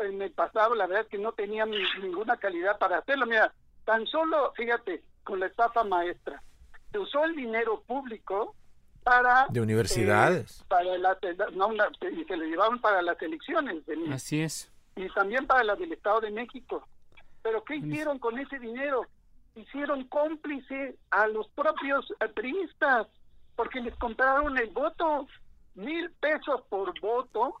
[0.00, 3.26] en el pasado la verdad es que no tenían ninguna calidad para hacerlo.
[3.26, 3.52] Mira,
[3.84, 6.42] tan solo fíjate con la estafa maestra
[6.92, 8.54] se usó el dinero público
[9.02, 10.60] para de universidades.
[10.60, 11.18] eh, para la,
[12.12, 14.70] y se le llevaban para las elecciones así es.
[14.94, 16.86] Y también para las del Estado de México.
[17.42, 19.06] Pero qué hicieron con ese dinero
[19.54, 23.06] hicieron cómplice a los propios priistas
[23.56, 25.26] porque les compraron el voto
[25.74, 27.54] mil pesos por voto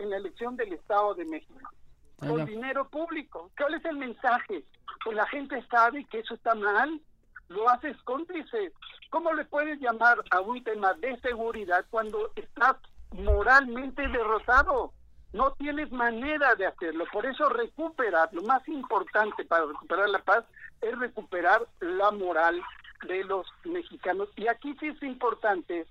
[0.00, 1.70] en la elección del Estado de México.
[2.18, 3.50] Con dinero público.
[3.58, 4.64] ¿cuál es el mensaje?
[5.04, 7.00] pues la gente sabe que eso está mal
[7.48, 8.72] lo haces cómplice.
[9.10, 12.76] ¿Cómo le puedes llamar a un tema de seguridad cuando estás
[13.12, 14.92] moralmente derrotado?
[15.32, 17.04] No tienes manera de hacerlo.
[17.12, 20.44] Por eso recuperar, lo más importante para recuperar la paz
[20.80, 22.60] es recuperar la moral
[23.06, 24.28] de los mexicanos.
[24.36, 25.86] Y aquí sí es importante,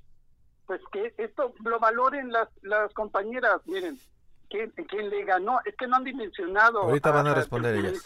[0.66, 3.62] pues que esto lo valoren las, las compañeras.
[3.66, 4.00] Miren,
[4.50, 6.82] quien, quien le ganó, es que no han dimensionado.
[6.82, 8.02] Ahorita van a responder ellas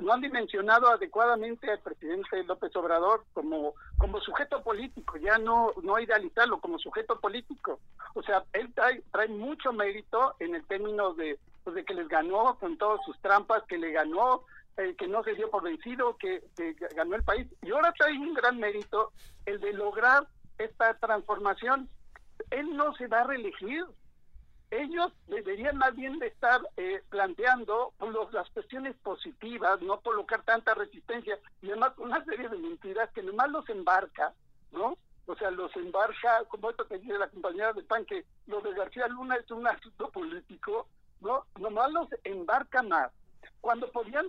[0.00, 5.98] no han dimensionado adecuadamente al presidente López Obrador como, como sujeto político, ya no, no
[5.98, 7.80] idealizarlo como sujeto político.
[8.14, 12.08] O sea, él trae, trae mucho mérito en el término de, pues, de que les
[12.08, 14.44] ganó con todas sus trampas, que le ganó,
[14.76, 17.48] eh, que no se dio por vencido, que, que ganó el país.
[17.62, 19.12] Y ahora trae un gran mérito
[19.46, 21.88] el de lograr esta transformación.
[22.50, 23.84] Él no se va a reelegir,
[24.72, 27.92] ellos deberían más bien de estar eh, planteando
[28.32, 33.50] las cuestiones positivas, no colocar tanta resistencia y además una serie de mentiras que nomás
[33.50, 34.32] los embarca,
[34.72, 34.96] ¿no?
[35.26, 38.72] O sea, los embarca, como esto que dice la compañera de PAN, que lo de
[38.72, 40.88] García Luna es un asunto político,
[41.20, 41.44] ¿no?
[41.60, 43.12] Nomás los embarca más.
[43.60, 44.26] Cuando podían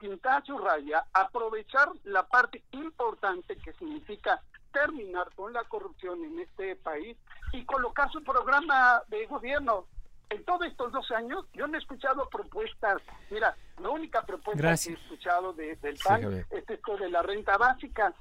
[0.00, 4.40] pintar su raya, aprovechar la parte importante que significa
[4.72, 7.16] terminar con la corrupción en este país
[7.52, 9.86] y colocar su programa de gobierno.
[10.30, 13.02] En todos estos dos años yo no he escuchado propuestas.
[13.30, 17.58] Mira, la única propuesta que he escuchado de, del PAN es esto de la renta
[17.58, 18.14] básica.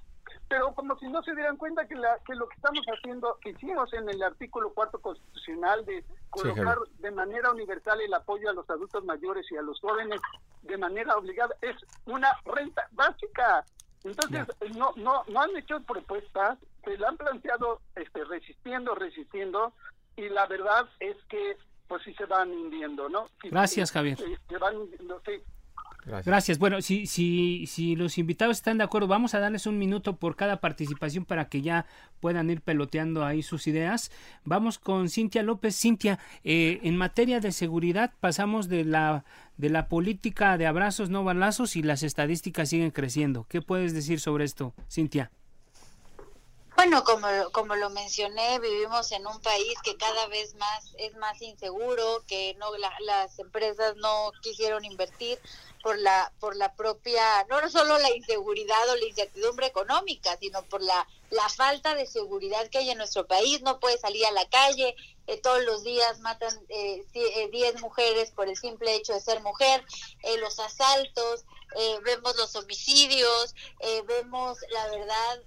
[0.47, 3.51] Pero como si no se dieran cuenta que, la, que lo que estamos haciendo, que
[3.51, 8.69] hicimos en el artículo cuarto constitucional de colocar de manera universal el apoyo a los
[8.69, 10.19] adultos mayores y a los jóvenes
[10.63, 13.65] de manera obligada, es una renta básica.
[14.03, 19.73] Entonces, no, no, no han hecho propuestas, se la han planteado este, resistiendo, resistiendo,
[20.15, 23.27] y la verdad es que pues sí se van hundiendo, ¿no?
[23.43, 24.17] Gracias, Javier.
[24.17, 25.33] Se, van hundiendo, sí.
[26.05, 26.57] Gracias.
[26.57, 30.35] Bueno, si, si, si los invitados están de acuerdo, vamos a darles un minuto por
[30.35, 31.85] cada participación para que ya
[32.19, 34.11] puedan ir peloteando ahí sus ideas.
[34.43, 35.75] Vamos con Cintia López.
[35.75, 39.25] Cintia, eh, en materia de seguridad pasamos de la,
[39.57, 43.45] de la política de abrazos no balazos y las estadísticas siguen creciendo.
[43.47, 45.31] ¿Qué puedes decir sobre esto, Cintia?
[46.75, 51.39] Bueno, como, como lo mencioné, vivimos en un país que cada vez más es más
[51.41, 52.65] inseguro, que no
[53.05, 55.37] las empresas no quisieron invertir
[55.81, 60.81] por la por la propia no solo la inseguridad o la incertidumbre económica, sino por
[60.81, 63.61] la la falta de seguridad que hay en nuestro país.
[63.61, 64.95] No puede salir a la calle,
[65.27, 69.41] eh, todos los días matan 10 eh, eh, mujeres por el simple hecho de ser
[69.41, 69.83] mujer,
[70.39, 71.45] los asaltos,
[72.03, 73.55] vemos los homicidios,
[74.05, 75.43] vemos la verdad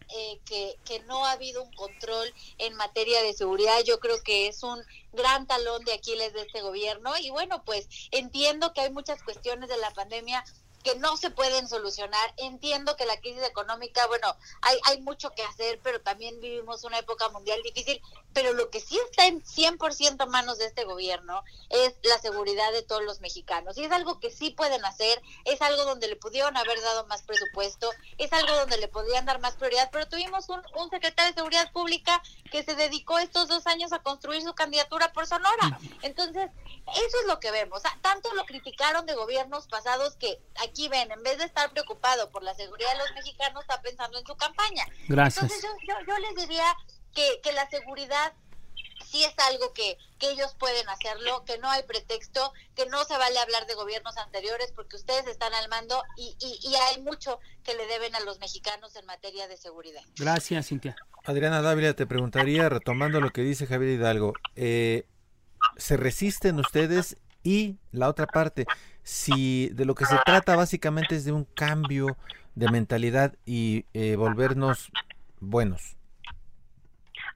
[0.46, 3.82] que, que no ha habido un control en materia de seguridad.
[3.84, 7.88] Yo creo que es un gran talón de Aquiles de este gobierno y bueno, pues
[8.10, 10.44] entiendo que hay muchas cuestiones de la pandemia
[10.84, 12.34] que no se pueden solucionar.
[12.36, 16.98] Entiendo que la crisis económica, bueno, hay, hay mucho que hacer, pero también vivimos una
[16.98, 18.00] época mundial difícil,
[18.34, 22.70] pero lo que sí está en 100% a manos de este gobierno es la seguridad
[22.72, 23.78] de todos los mexicanos.
[23.78, 27.22] Y es algo que sí pueden hacer, es algo donde le pudieron haber dado más
[27.22, 31.36] presupuesto, es algo donde le podrían dar más prioridad, pero tuvimos un, un secretario de
[31.36, 35.78] Seguridad Pública que se dedicó estos dos años a construir su candidatura por Sonora.
[36.02, 36.50] Entonces,
[36.86, 37.82] eso es lo que vemos.
[38.02, 40.38] tanto lo criticaron de gobiernos pasados que
[40.74, 44.18] aquí ven, en vez de estar preocupado por la seguridad de los mexicanos, está pensando
[44.18, 44.84] en su campaña.
[45.08, 45.44] Gracias.
[45.44, 46.66] Entonces yo, yo, les diría
[47.14, 48.32] que, que la seguridad
[49.06, 53.16] sí es algo que, que ellos pueden hacerlo, que no hay pretexto, que no se
[53.16, 57.38] vale hablar de gobiernos anteriores porque ustedes están al mando y, y, y, hay mucho
[57.62, 60.02] que le deben a los mexicanos en materia de seguridad.
[60.16, 60.96] Gracias, Cintia.
[61.24, 65.06] Adriana Dávila, te preguntaría, retomando lo que dice Javier Hidalgo, eh,
[65.76, 67.16] ¿se resisten ustedes?
[67.44, 68.66] Y la otra parte,
[69.04, 72.16] si de lo que se trata básicamente es de un cambio
[72.54, 74.90] de mentalidad y eh, volvernos
[75.40, 75.96] buenos.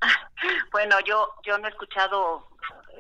[0.70, 2.48] Bueno, yo yo no he escuchado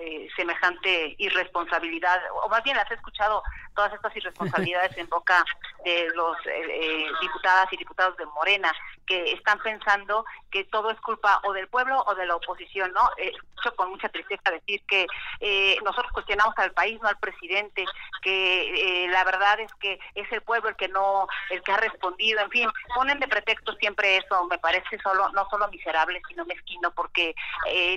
[0.00, 3.42] eh, semejante irresponsabilidad, o más bien las he escuchado
[3.74, 5.44] todas estas irresponsabilidades en boca
[5.84, 8.72] de los eh, eh, diputadas y diputados de Morena,
[9.08, 13.10] que están pensando que todo es culpa o del pueblo o de la oposición, ¿no?
[13.16, 13.32] Eh,
[13.76, 15.06] con mucha tristeza decir que
[15.40, 17.84] eh, nosotros cuestionamos al país, no al presidente,
[18.22, 22.40] que la verdad es que es el pueblo el que no, el que ha respondido,
[22.40, 26.92] en fin, ponen de pretexto siempre eso, me parece solo, no solo miserable, sino mezquino,
[26.92, 27.34] porque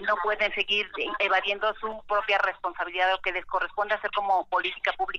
[0.07, 5.11] no pueden seguir evadiendo su propia responsabilidad, lo que les corresponde hacer como política pública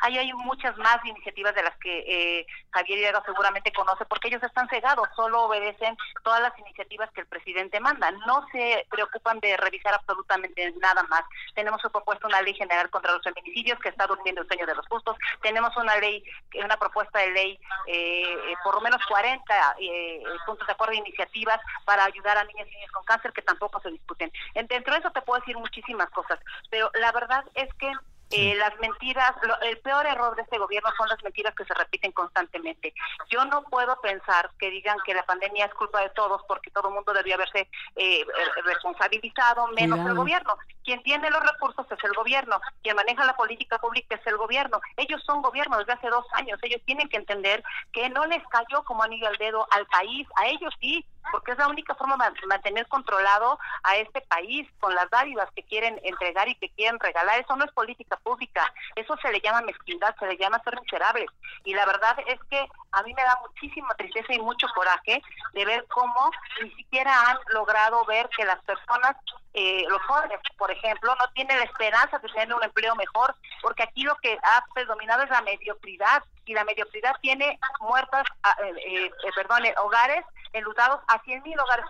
[0.00, 4.42] Ahí hay muchas más iniciativas de las que eh, Javier Hidalgo seguramente conoce, porque ellos
[4.42, 8.10] están cegados, solo obedecen todas las iniciativas que el presidente manda.
[8.26, 11.22] No se preocupan de revisar absolutamente nada más.
[11.54, 14.86] Tenemos propuesta una ley general contra los feminicidios que está durmiendo el sueño de los
[14.88, 15.16] justos.
[15.42, 16.22] Tenemos una ley,
[16.62, 21.60] una propuesta de ley, eh, por lo menos 40 eh, puntos de acuerdo e iniciativas
[21.84, 24.30] para ayudar a niñas y niños con cáncer que tampoco se discuten.
[24.54, 26.38] Dentro de eso te puedo decir muchísimas cosas,
[26.70, 27.90] pero la verdad es que
[28.30, 32.10] eh, las mentiras, el peor error de este gobierno son las mentiras que se repiten
[32.12, 32.92] constantemente.
[33.30, 36.88] Yo no puedo pensar que digan que la pandemia es culpa de todos porque todo
[36.88, 38.26] el mundo debería haberse eh,
[38.64, 40.56] responsabilizado, menos el gobierno.
[40.82, 44.80] Quien tiene los recursos es el gobierno, quien maneja la política pública es el gobierno.
[44.96, 47.62] Ellos son gobierno desde hace dos años, ellos tienen que entender
[47.92, 51.58] que no les cayó como anillo al dedo al país, a ellos sí, porque es
[51.58, 56.48] la única forma de mantener controlado a este país con las dádivas que quieren entregar
[56.48, 57.40] y que quieren regalar.
[57.40, 61.26] Eso no es política pública, eso se le llama mezquindad, se le llama ser miserable.
[61.64, 65.64] Y la verdad es que a mí me da muchísima tristeza y mucho coraje de
[65.64, 66.30] ver cómo
[66.62, 69.16] ni siquiera han logrado ver que las personas
[69.54, 73.84] eh, los jóvenes, por ejemplo, no tienen la esperanza de tener un empleo mejor, porque
[73.84, 78.24] aquí lo que ha predominado es la mediocridad, y la mediocridad tiene muertas,
[78.62, 81.84] eh, eh, eh, perdón, hogares enlutados, a 100 mil hogares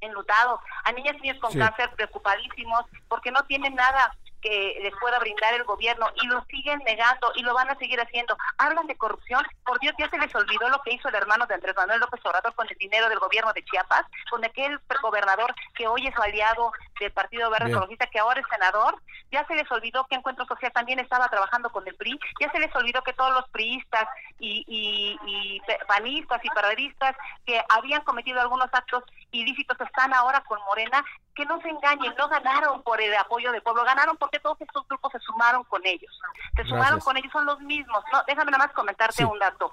[0.00, 5.18] enlutados, a niñas y niños con cáncer preocupadísimos, porque no tienen nada que les pueda
[5.18, 8.36] brindar el gobierno y lo siguen negando y lo van a seguir haciendo.
[8.58, 11.54] Hablan de corrupción, por Dios, ya se les olvidó lo que hizo el hermano de
[11.54, 15.86] Andrés Manuel López Obrador con el dinero del gobierno de Chiapas, con aquel gobernador que
[15.86, 19.70] hoy es su aliado del Partido Verde Ecologista, que ahora es senador, ya se les
[19.70, 23.12] olvidó que Encuentro Social también estaba trabajando con el PRI, ya se les olvidó que
[23.12, 24.08] todos los priistas
[24.38, 31.04] y, y, panistas y periodistas que habían cometido algunos actos ilícitos están ahora con Morena
[31.34, 34.86] que no se engañen, no ganaron por el apoyo del pueblo, ganaron porque todos estos
[34.88, 36.12] grupos se sumaron con ellos.
[36.56, 38.02] Se sumaron con ellos, son los mismos.
[38.12, 39.72] No, déjame nada más comentarte un dato.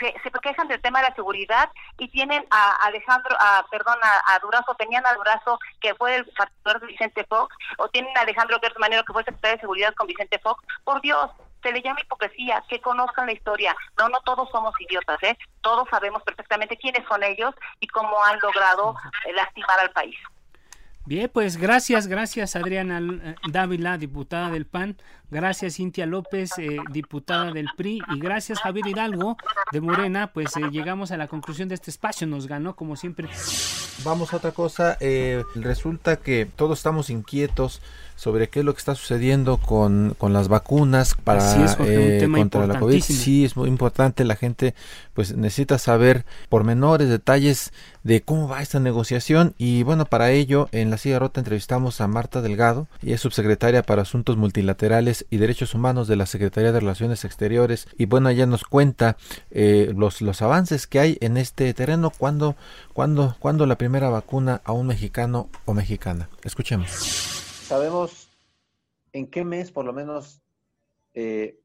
[0.00, 4.38] Se, se, quejan del tema de la seguridad y tienen a Alejandro, a, perdón, a,
[4.40, 8.58] Durazo, tenían a Durazo que fue el partido de Vicente Fox, o tienen a Alejandro
[8.60, 10.64] Gertz Manero que fue secretario de seguridad con Vicente Fox.
[10.82, 11.30] Por Dios,
[11.64, 13.74] se le llama hipocresía, que conozcan la historia.
[13.98, 15.36] No, no todos somos idiotas, ¿eh?
[15.62, 18.94] Todos sabemos perfectamente quiénes son ellos y cómo han logrado
[19.34, 20.16] lastimar al país.
[21.06, 24.96] Bien, pues gracias, gracias Adriana eh, Dávila, diputada del PAN,
[25.34, 29.36] gracias Cintia López, eh, diputada del PRI, y gracias Javier Hidalgo
[29.72, 33.28] de Morena, pues eh, llegamos a la conclusión de este espacio, nos ganó como siempre.
[34.04, 34.96] Vamos a otra cosa,
[35.54, 37.82] resulta que todos estamos inquietos
[38.16, 41.42] sobre qué es lo que está sucediendo con, con las vacunas para
[41.80, 43.02] eh, contra la COVID.
[43.02, 44.24] Sí, es muy importante.
[44.24, 44.74] La gente
[45.14, 47.72] pues necesita saber pormenores, detalles
[48.02, 49.54] de cómo va esta negociación.
[49.58, 53.82] Y bueno, para ello en la silla rota entrevistamos a Marta Delgado, y es subsecretaria
[53.82, 57.88] para Asuntos Multilaterales y Derechos Humanos de la Secretaría de Relaciones Exteriores.
[57.98, 59.16] Y bueno, ella nos cuenta
[59.50, 62.10] eh, los, los avances que hay en este terreno.
[62.10, 62.56] cuando
[62.92, 66.28] cuando cuando la primera vacuna a un mexicano o mexicana?
[66.42, 66.90] Escuchemos.
[66.90, 68.28] ¿Sabemos
[69.12, 70.42] en qué mes por lo menos
[71.14, 71.60] eh,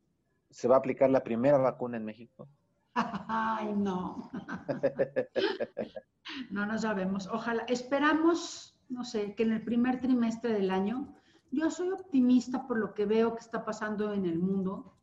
[0.49, 2.47] se va a aplicar la primera vacuna en México?
[2.95, 4.31] Ay, no.
[6.51, 7.27] no, no sabemos.
[7.27, 11.15] Ojalá, esperamos, no sé, que en el primer trimestre del año,
[11.51, 14.93] yo soy optimista por lo que veo que está pasando en el mundo.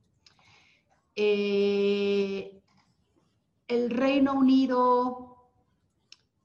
[1.15, 2.63] Eh,
[3.69, 5.51] el Reino Unido,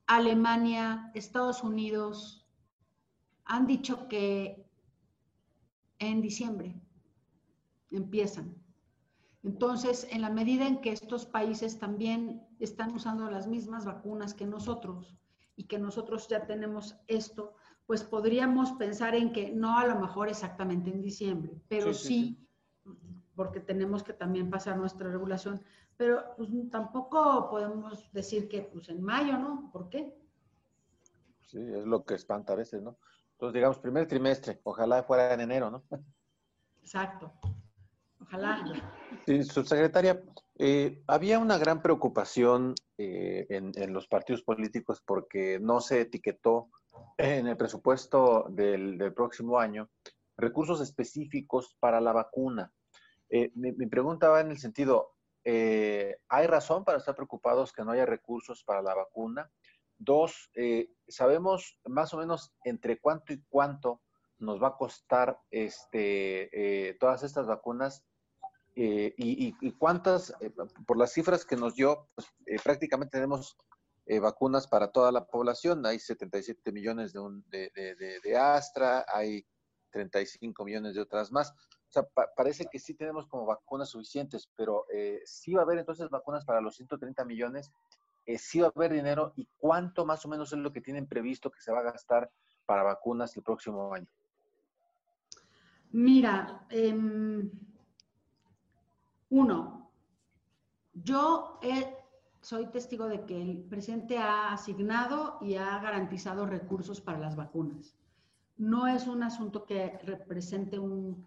[0.08, 2.47] Alemania, Estados Unidos,
[3.45, 4.66] han dicho que
[5.99, 6.82] en diciembre
[7.91, 8.56] empiezan.
[9.43, 14.45] Entonces, en la medida en que estos países también están usando las mismas vacunas que
[14.45, 15.18] nosotros
[15.56, 17.56] y que nosotros ya tenemos esto,
[17.92, 22.48] pues podríamos pensar en que no a lo mejor exactamente en diciembre, pero sí,
[23.36, 25.62] porque tenemos que también pasar nuestra regulación,
[25.98, 29.70] pero pues, tampoco podemos decir que pues en mayo, ¿no?
[29.74, 30.18] ¿Por qué?
[31.42, 32.98] Sí, es lo que espanta a veces, ¿no?
[33.34, 35.84] Entonces, digamos, primer trimestre, ojalá fuera en enero, ¿no?
[36.82, 37.34] Exacto.
[38.22, 38.64] Ojalá.
[39.26, 40.24] Sí, subsecretaria,
[40.58, 46.70] eh, había una gran preocupación eh, en, los partidos políticos porque no se etiquetó
[47.18, 49.89] en el presupuesto del, próximo año
[50.38, 52.72] recursos específicos para la vacuna.
[53.30, 55.14] Eh, mi, pregunta va en el sentido,
[55.44, 59.52] ¿hay razón para estar preocupados que no haya recursos para la vacuna?
[60.04, 64.02] Dos, eh, sabemos más o menos entre cuánto y cuánto
[64.39, 66.50] nos va a costar este,
[66.89, 68.04] eh, todas estas vacunas
[68.76, 70.34] eh, y, cuántas,
[70.88, 72.28] por las cifras que nos dio, pues,
[72.64, 73.56] prácticamente tenemos
[74.20, 75.86] vacunas para toda la población.
[75.86, 77.72] Hay 77 millones de, un, de,
[78.24, 79.45] de, Astra, hay
[79.91, 81.51] 35 millones de otras más.
[81.51, 82.03] O sea,
[82.36, 84.86] parece que sí tenemos como vacunas suficientes, pero
[85.26, 87.72] sí va a haber entonces vacunas para los 130 millones
[88.26, 91.07] eh, si va a haber dinero y cuánto más o menos es lo que tienen
[91.07, 92.32] previsto que se va a gastar
[92.66, 94.07] para vacunas el próximo año.
[95.91, 97.51] Mira, em,
[99.30, 99.91] uno,
[100.93, 101.59] yo
[102.42, 107.96] soy testigo de que el presidente ha asignado y ha garantizado recursos para las vacunas.
[108.58, 111.26] No es un asunto que represente un,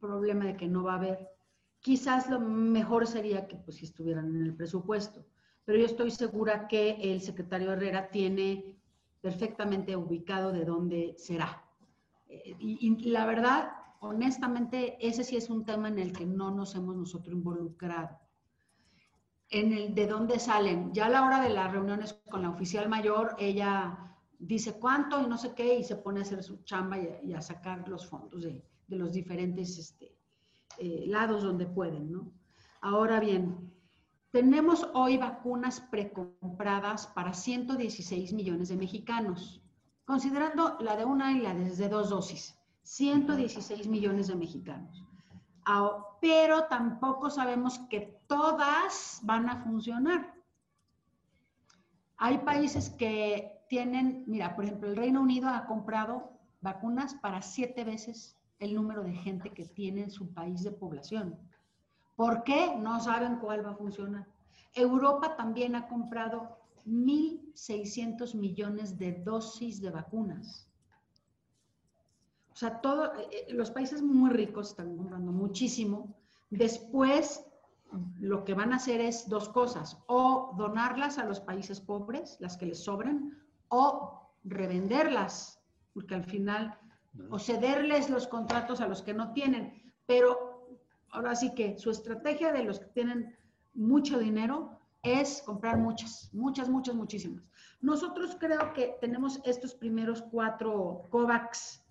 [0.00, 1.30] problema de que no va a haber.
[1.80, 5.24] Quizás lo mejor sería que pues, estuvieran en el presupuesto
[5.66, 8.78] pero yo estoy segura que el secretario Herrera tiene
[9.20, 11.64] perfectamente ubicado de dónde será.
[12.28, 16.76] Eh, y, la verdad, honestamente, ese sí es un tema en el que no nos
[16.76, 18.16] hemos nosotros involucrado.
[19.50, 20.92] En el de dónde salen.
[20.92, 25.26] Ya a la hora de las reuniones con la oficial mayor, ella dice cuánto y
[25.26, 28.42] no sé qué, y se pone a hacer su chamba y a, sacar los fondos
[28.42, 30.16] de, de los diferentes este,
[30.78, 32.32] eh, lados donde pueden, ¿no?
[32.82, 33.72] Ahora bien,
[34.30, 39.62] tenemos hoy vacunas precompradas para 116 millones de mexicanos,
[40.04, 45.02] considerando la de una y la de dos dosis, 116 millones de mexicanos.
[46.20, 50.34] Pero tampoco sabemos que todas van a funcionar.
[52.16, 57.84] Hay países que tienen, mira, por ejemplo, el Reino Unido ha comprado vacunas para siete
[57.84, 61.38] veces el número de gente que tiene en su país de población.
[62.14, 62.74] ¿Por qué?
[62.76, 64.26] No saben cuál va a funcionar.
[64.72, 70.70] Europa también ha comprado 1.600 millones de dosis de vacunas.
[72.56, 76.16] O sea, todo, eh, eh, los países muy ricos están comprando muchísimo.
[76.48, 77.44] Después,
[78.18, 82.56] lo que van a hacer es dos cosas, o donarlas a los países pobres, las
[82.56, 83.36] que les sobran,
[83.68, 85.60] o revenderlas,
[85.92, 86.78] porque al final,
[87.28, 89.92] o cederles los contratos a los que no tienen.
[90.06, 90.66] Pero
[91.10, 93.36] ahora sí que su estrategia de los que tienen
[93.74, 94.70] mucho dinero
[95.02, 97.44] es comprar muchas, muchas, muchas, muchísimas.
[97.82, 101.82] Nosotros creo que tenemos estos primeros cuatro COVAX,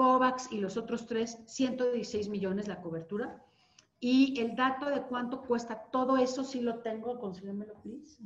[0.00, 3.44] COVAX y los otros tres, 116 millones la cobertura.
[4.00, 8.16] Y el dato de cuánto cuesta todo eso sí lo tengo, consíguemelo, please.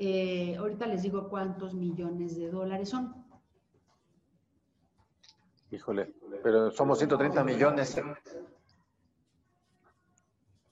[0.00, 3.14] Eh, ahorita les digo cuántos millones de dólares son.
[5.70, 7.96] Híjole, pero somos 130 millones.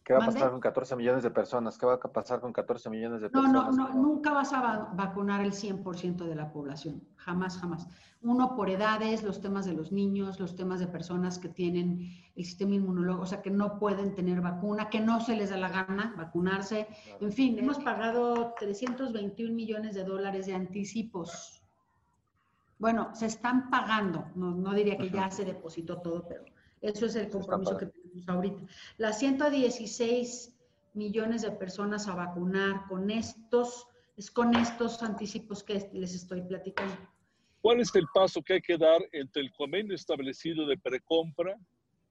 [0.07, 1.77] ¿Qué va a pasar con 14 millones de personas?
[1.77, 3.53] ¿Qué va a pasar con 14 millones de personas?
[3.53, 7.03] No, no, no, nunca vas a vacunar el 100% de la población.
[7.17, 7.89] Jamás, jamás.
[8.23, 12.45] Uno por edades, los temas de los niños, los temas de personas que tienen el
[12.45, 15.71] sistema inmunológico, o sea, que no pueden tener vacuna, que no se les da la
[15.71, 16.87] gana vacunarse.
[17.21, 21.65] En fin, hemos pagado 321 millones de dólares de anticipos.
[22.79, 24.27] Bueno, se están pagando.
[24.37, 26.45] No, no diría que ya se depositó todo, pero
[26.81, 28.63] eso es el compromiso que tenemos ahorita.
[28.99, 30.57] Las 116
[30.95, 33.87] millones de personas a vacunar con estos,
[34.17, 36.97] es con estos anticipos que les estoy platicando.
[37.61, 41.57] ¿Cuál es el paso que hay que dar entre el convenio establecido de precompra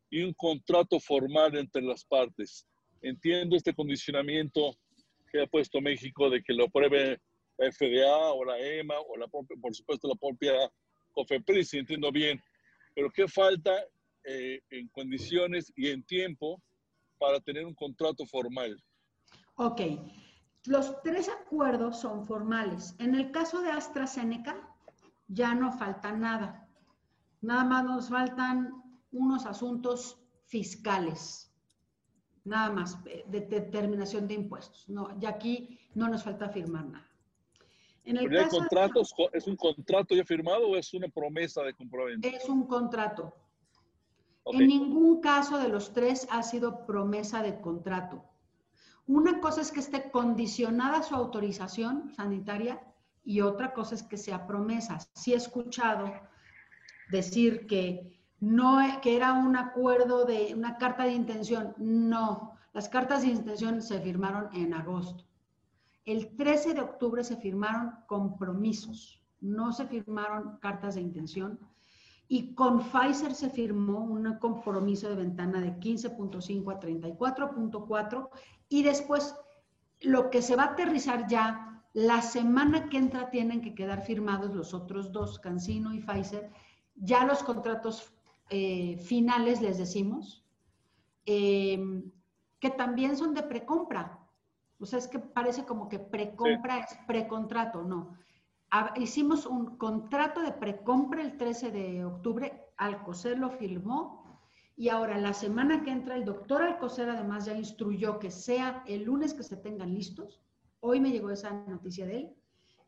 [0.10, 2.68] y un contrato formal entre las partes?
[3.02, 4.76] Entiendo este condicionamiento
[5.32, 7.20] que ha puesto México de que lo apruebe
[7.58, 10.54] la FDA o la EMA o la por supuesto la propia
[11.14, 12.42] COFEPRIS, si entiendo bien.
[12.94, 13.72] Pero ¿qué falta
[14.28, 16.62] eh, en condiciones y en tiempo
[17.18, 18.82] para tener un contrato formal.
[19.56, 19.82] Ok,
[20.66, 22.96] los tres acuerdos son formales.
[23.00, 24.68] En el caso de AstraZeneca,
[25.28, 26.68] ya no falta nada.
[27.42, 31.52] Nada más nos faltan unos asuntos fiscales.
[32.44, 34.88] Nada más, eh, de determinación de impuestos.
[34.90, 37.10] No, ya aquí no nos falta firmar nada.
[38.04, 42.28] En el caso contratos, ¿Es un contrato ya firmado o es una promesa de compraventa?
[42.28, 43.34] Es un contrato.
[44.46, 48.24] En ningún caso de los tres ha sido promesa de contrato.
[49.08, 52.82] Una cosa es que esté condicionada su autorización sanitaria
[53.24, 55.00] y otra cosa es que sea promesa.
[55.14, 56.12] Sí he escuchado
[57.10, 61.74] decir que no que era un acuerdo de una carta de intención.
[61.78, 65.24] No, las cartas de intención se firmaron en agosto.
[66.04, 71.60] El 13 de octubre se firmaron compromisos, no se firmaron cartas de intención
[72.28, 78.30] y con Pfizer se firmó un compromiso de ventana de 15.5 a 34.4
[78.70, 79.36] y después
[80.02, 84.54] lo que se va a aterrizar ya, la semana que entra tienen que quedar firmados
[84.54, 86.52] los otros dos, Cancino y Pfizer,
[86.96, 88.12] ya los contratos
[88.50, 90.44] eh, finales les decimos,
[91.26, 91.80] eh,
[92.60, 94.20] que también son de precompra.
[94.80, 98.18] O sea, es que parece como que precompra es precontrato, no
[98.98, 104.26] hicimos un contrato de precompra el 13 de octubre, Alcocer lo firmó
[104.76, 109.04] y ahora la semana que entra el doctor Alcocer además ya instruyó que sea el
[109.04, 110.42] lunes que se tengan listos.
[110.82, 112.36] Hoy me llegó esa noticia de él.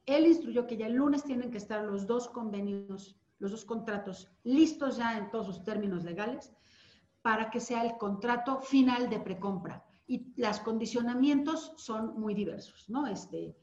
[0.06, 4.30] Él instruyó que ya el lunes tienen que estar los dos convenios, los dos contratos
[4.44, 6.52] listos ya en todos sus términos legales
[7.22, 9.86] para que sea el contrato final de precompra.
[10.08, 13.08] Y los condicionamientos son muy diversos, ¿no?
[13.08, 13.58] Este,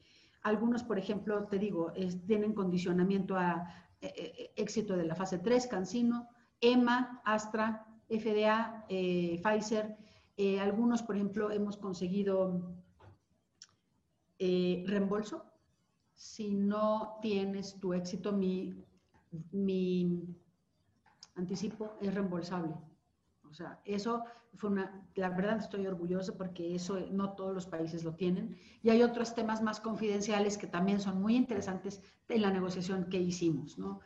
[0.45, 1.91] algunos, por ejemplo, te digo,
[2.27, 3.67] tienen condicionamiento a
[3.99, 6.29] eh, eh, éxito de la fase 3, Cancino,
[6.61, 9.97] EMA, Astra, FDA, eh, Pfizer.
[10.61, 12.75] algunos, por ejemplo, hemos conseguido
[14.37, 15.43] reembolso.
[16.13, 18.71] Si no tienes tu éxito, mi,
[19.51, 20.27] mi
[21.33, 22.75] anticipo es reembolsable.
[23.55, 24.25] Sea, eso
[24.55, 28.57] fue una, la verdad estoy orgullosa porque eso no todos los países lo tienen.
[28.83, 33.17] Y hay otros temas más confidenciales que también son muy interesantes en la negociación que
[33.17, 34.01] hicimos, ¿no?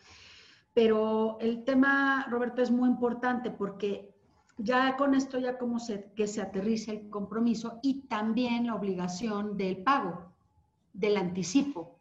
[0.76, 4.14] Pero el tema, Roberto, es muy importante porque
[4.58, 9.58] ya con esto ya como se, que se aterriza el compromiso y también la obligación
[9.58, 10.32] del pago,
[10.94, 12.00] del anticipo.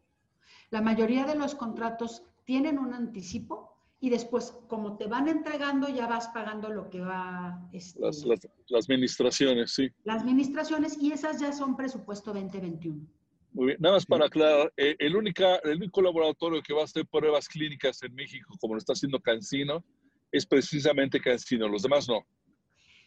[0.71, 3.68] La mayoría de los contratos tienen un anticipo
[4.01, 7.69] y después, como te van entregando, ya vas pagando lo que va...
[7.73, 9.91] Este, las, las, administraciones, sí.
[10.05, 13.07] Las administraciones y esas ya son presupuesto 2021.
[13.53, 16.85] Muy bien, nada más para aclarar, eh, el, única, el único laboratorio que va a
[16.85, 19.85] hacer pruebas clínicas en México, como lo está haciendo Cancino,
[20.31, 22.25] es precisamente Cancino, los demás no.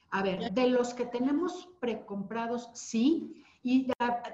[0.09, 3.43] A ver, de los que tenemos precomprados, sí.
[3.63, 3.87] Y,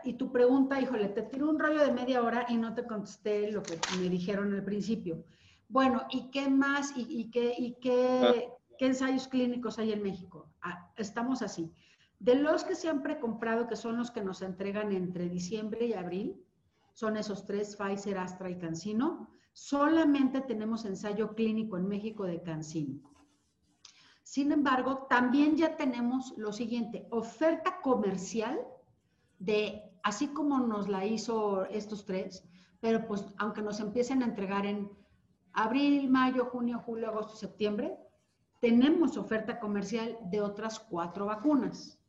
[0.06, 3.52] y tu pregunta, híjole, te tiro un rollo de media hora y no te contesté
[3.52, 5.24] lo que me dijeron al principio.
[5.70, 6.94] Bueno, ¿y qué más?
[6.96, 8.58] ¿Y, qué, y qué, ah.
[8.78, 10.50] qué, ensayos clínicos hay en México?
[10.62, 11.74] Ah, estamos así.
[12.20, 15.94] De los que siempre he comprado, que son los que nos entregan entre diciembre y
[15.94, 16.42] abril,
[16.94, 23.00] son esos tres, Pfizer, Astra y Cancino, solamente tenemos ensayo clínico en México de Cancino.
[24.24, 28.60] Sin embargo, también ya tenemos lo siguiente, oferta comercial
[29.40, 32.44] de, así como nos la hizo estos tres,
[32.80, 34.90] pero pues aunque nos empiecen a entregar en
[35.58, 37.98] abril, mayo, junio, julio, agosto, septiembre,
[38.60, 42.00] tenemos oferta comercial de otras cuatro vacunas.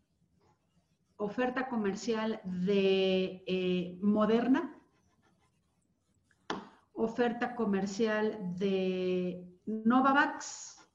[1.17, 4.79] Oferta comercial de eh, Moderna,
[6.93, 10.87] oferta comercial de Novavax,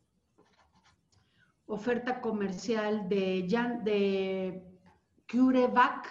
[1.66, 3.47] oferta comercial de,
[3.84, 4.64] de
[5.30, 6.08] CureVac,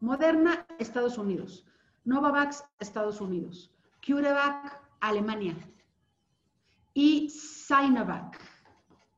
[0.00, 1.66] Moderna, Estados Unidos,
[2.04, 3.70] Novavax, Estados Unidos,
[4.04, 5.56] CureVac, Alemania
[6.94, 8.38] y Sinovac,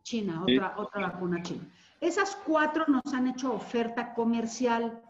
[0.03, 1.68] China, otra, otra vacuna china.
[2.01, 5.03] Esas cuatro nos han hecho oferta comercial.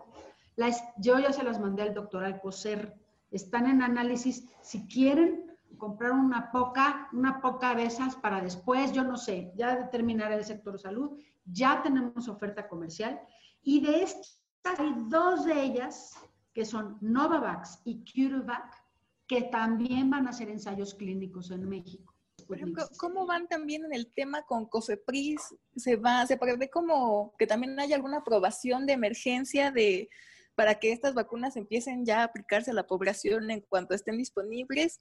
[0.98, 2.94] yo ya se las mandé al doctor Alcocer.
[3.30, 4.48] Están en análisis.
[4.62, 9.76] Si quieren comprar una poca, una poca de esas para después, yo no sé, ya
[9.76, 11.18] determinaré el sector salud.
[11.44, 13.20] Ya tenemos oferta comercial.
[13.62, 16.16] Y de estas hay dos de ellas
[16.52, 18.82] que son Novavax y CureVac,
[19.26, 22.03] que también van a hacer ensayos clínicos en México.
[22.98, 25.54] ¿Cómo van también en el tema con COFEPRIS?
[25.76, 30.08] ¿Se va, se prevé como que también haya alguna aprobación de emergencia de
[30.54, 35.00] para que estas vacunas empiecen ya a aplicarse a la población en cuanto estén disponibles.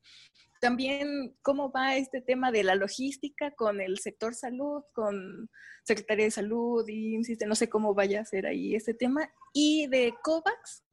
[0.60, 5.50] También, ¿cómo va este tema de la logística con el sector salud, con
[5.84, 9.30] Secretaría de Salud, y insiste, no sé cómo vaya a ser ahí este tema.
[9.54, 10.84] Y de COVAX,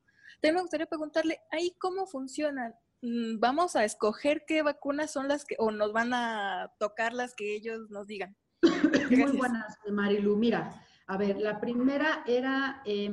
[0.40, 2.74] también me gustaría preguntarle, ¿ahí cómo funcionan?
[3.02, 7.34] Mm, vamos a escoger qué vacunas son las que, o nos van a tocar las
[7.34, 8.36] que ellos nos digan.
[9.10, 10.36] Muy buenas, Marilu.
[10.36, 12.82] Mira, a ver, la primera era...
[12.84, 13.10] Eh,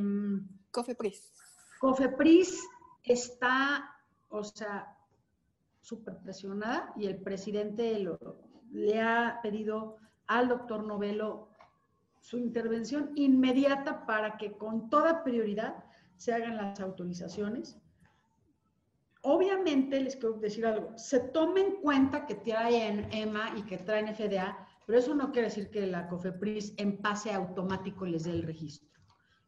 [0.72, 1.34] Cofepris.
[1.80, 2.68] Cofepris
[3.04, 3.96] está,
[4.30, 4.96] o sea,
[5.82, 8.06] súper presionada y el presidente
[8.72, 11.50] le ha pedido al doctor Novelo
[12.20, 15.86] su intervención inmediata para que con toda prioridad
[16.18, 17.80] se hagan las autorizaciones
[19.22, 24.14] obviamente les quiero decir algo, se tome en cuenta que traen EMA y que traen
[24.14, 28.44] FDA, pero eso no quiere decir que la COFEPRIS en pase automático les dé el
[28.44, 28.88] registro.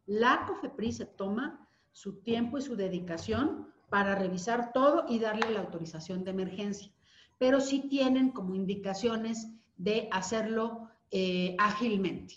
[0.06, 5.60] La COFEPRIS se toma su tiempo y su dedicación para revisar todo y darle la
[5.60, 6.92] autorización de emergencia,
[7.38, 12.36] pero sí tienen como indicaciones de hacerlo eh, ágilmente.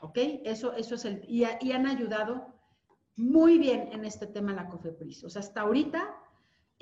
[0.00, 0.18] ¿Ok?
[0.44, 1.24] Eso, eso es el...
[1.28, 2.52] Y, y han ayudado
[3.16, 5.24] muy bien en este tema la COFEPRIS.
[5.24, 6.12] O sea, hasta ahorita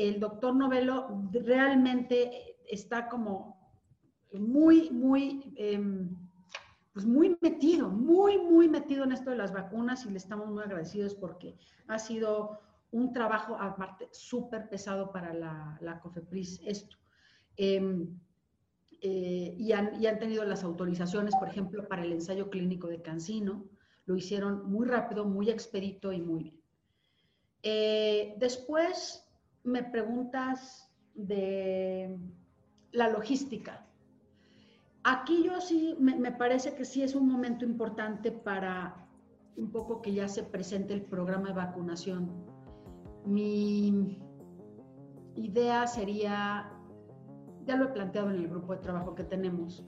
[0.08, 3.60] el doctor Novelo realmente está como
[4.32, 6.16] muy, muy, em,
[6.92, 10.62] pues muy metido, muy, muy metido en esto de las vacunas y le estamos muy
[10.62, 11.56] agradecidos porque
[11.88, 12.60] ha sido
[12.92, 16.96] un trabajo aparte súper pesado para la, la, COFEPRIS esto.
[17.56, 18.18] Em,
[19.02, 23.02] eh, y, han, y, han, tenido las autorizaciones, por ejemplo, para el ensayo clínico de
[23.02, 23.66] Cancino.
[24.06, 26.60] Lo hicieron muy rápido, muy expedito y muy bien.
[27.62, 29.29] Eh, después,
[29.64, 32.18] me preguntas de
[32.92, 33.86] la logística.
[35.02, 39.06] Aquí yo sí, me, parece que sí es un momento importante para
[39.56, 42.30] un poco que ya se presente el programa de vacunación.
[43.24, 44.18] Mi
[45.36, 46.70] idea sería,
[47.64, 49.84] ya lo he planteado en el grupo de trabajo que tenemos,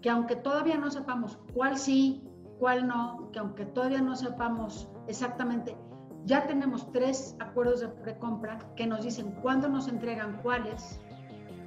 [0.00, 2.26] que aunque todavía no sepamos cuál sí,
[2.58, 5.76] cuál no, que aunque todavía no sepamos exactamente
[6.24, 11.00] ya tenemos tres acuerdos de precompra que nos dicen cuándo nos entregan cuáles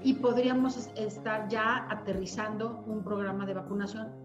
[0.04, 4.24] y podríamos estar ya aterrizando un programa de vacunación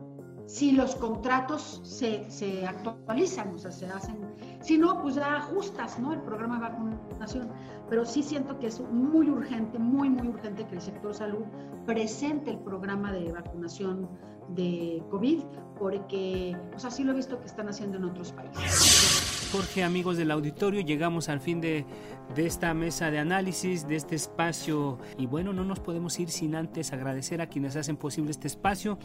[0.49, 4.17] si los contratos se, se, actualizan, o sea, se hacen,
[4.63, 6.15] si no, pues ya ajustas, ¿no?
[6.15, 7.51] El programa de vacunación.
[7.91, 11.45] Pero sí siento que es muy urgente, muy, muy urgente que el sector salud
[11.85, 14.09] presente el programa de vacunación
[14.55, 15.43] de COVID,
[15.79, 19.18] porque, pues así lo he visto que están haciendo en otros países.
[19.51, 21.87] Jorge, amigos del auditorio, llegamos al fin de,
[22.35, 24.99] de, esta mesa de análisis, de este espacio.
[25.17, 28.99] Y bueno, no nos podemos ir sin antes agradecer a quienes hacen posible este espacio.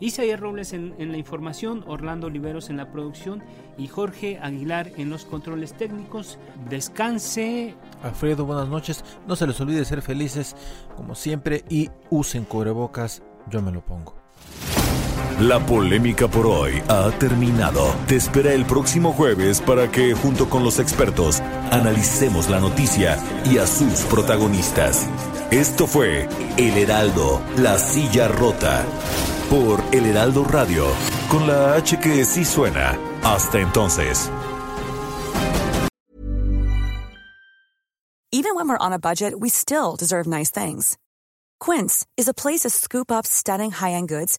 [0.00, 3.42] Isaías Robles en, en la información, Orlando Oliveros en la producción
[3.76, 6.38] y Jorge Aguilar en los controles técnicos.
[6.68, 7.74] Descanse.
[8.02, 9.04] Alfredo, buenas noches.
[9.26, 10.56] No se les olvide ser felices
[10.96, 13.22] como siempre y usen cubrebocas.
[13.50, 14.19] Yo me lo pongo.
[15.40, 17.94] La polémica por hoy ha terminado.
[18.06, 23.56] Te espera el próximo jueves para que, junto con los expertos, analicemos la noticia y
[23.56, 25.08] a sus protagonistas.
[25.50, 26.28] Esto fue
[26.58, 28.84] El Heraldo, la silla rota,
[29.48, 30.84] por El Heraldo Radio,
[31.30, 32.98] con la H que sí suena.
[33.22, 34.30] Hasta entonces.
[38.30, 40.98] Even when we're on a budget, we still deserve nice things.
[41.60, 44.38] Quince is a place to scoop up stunning high-end goods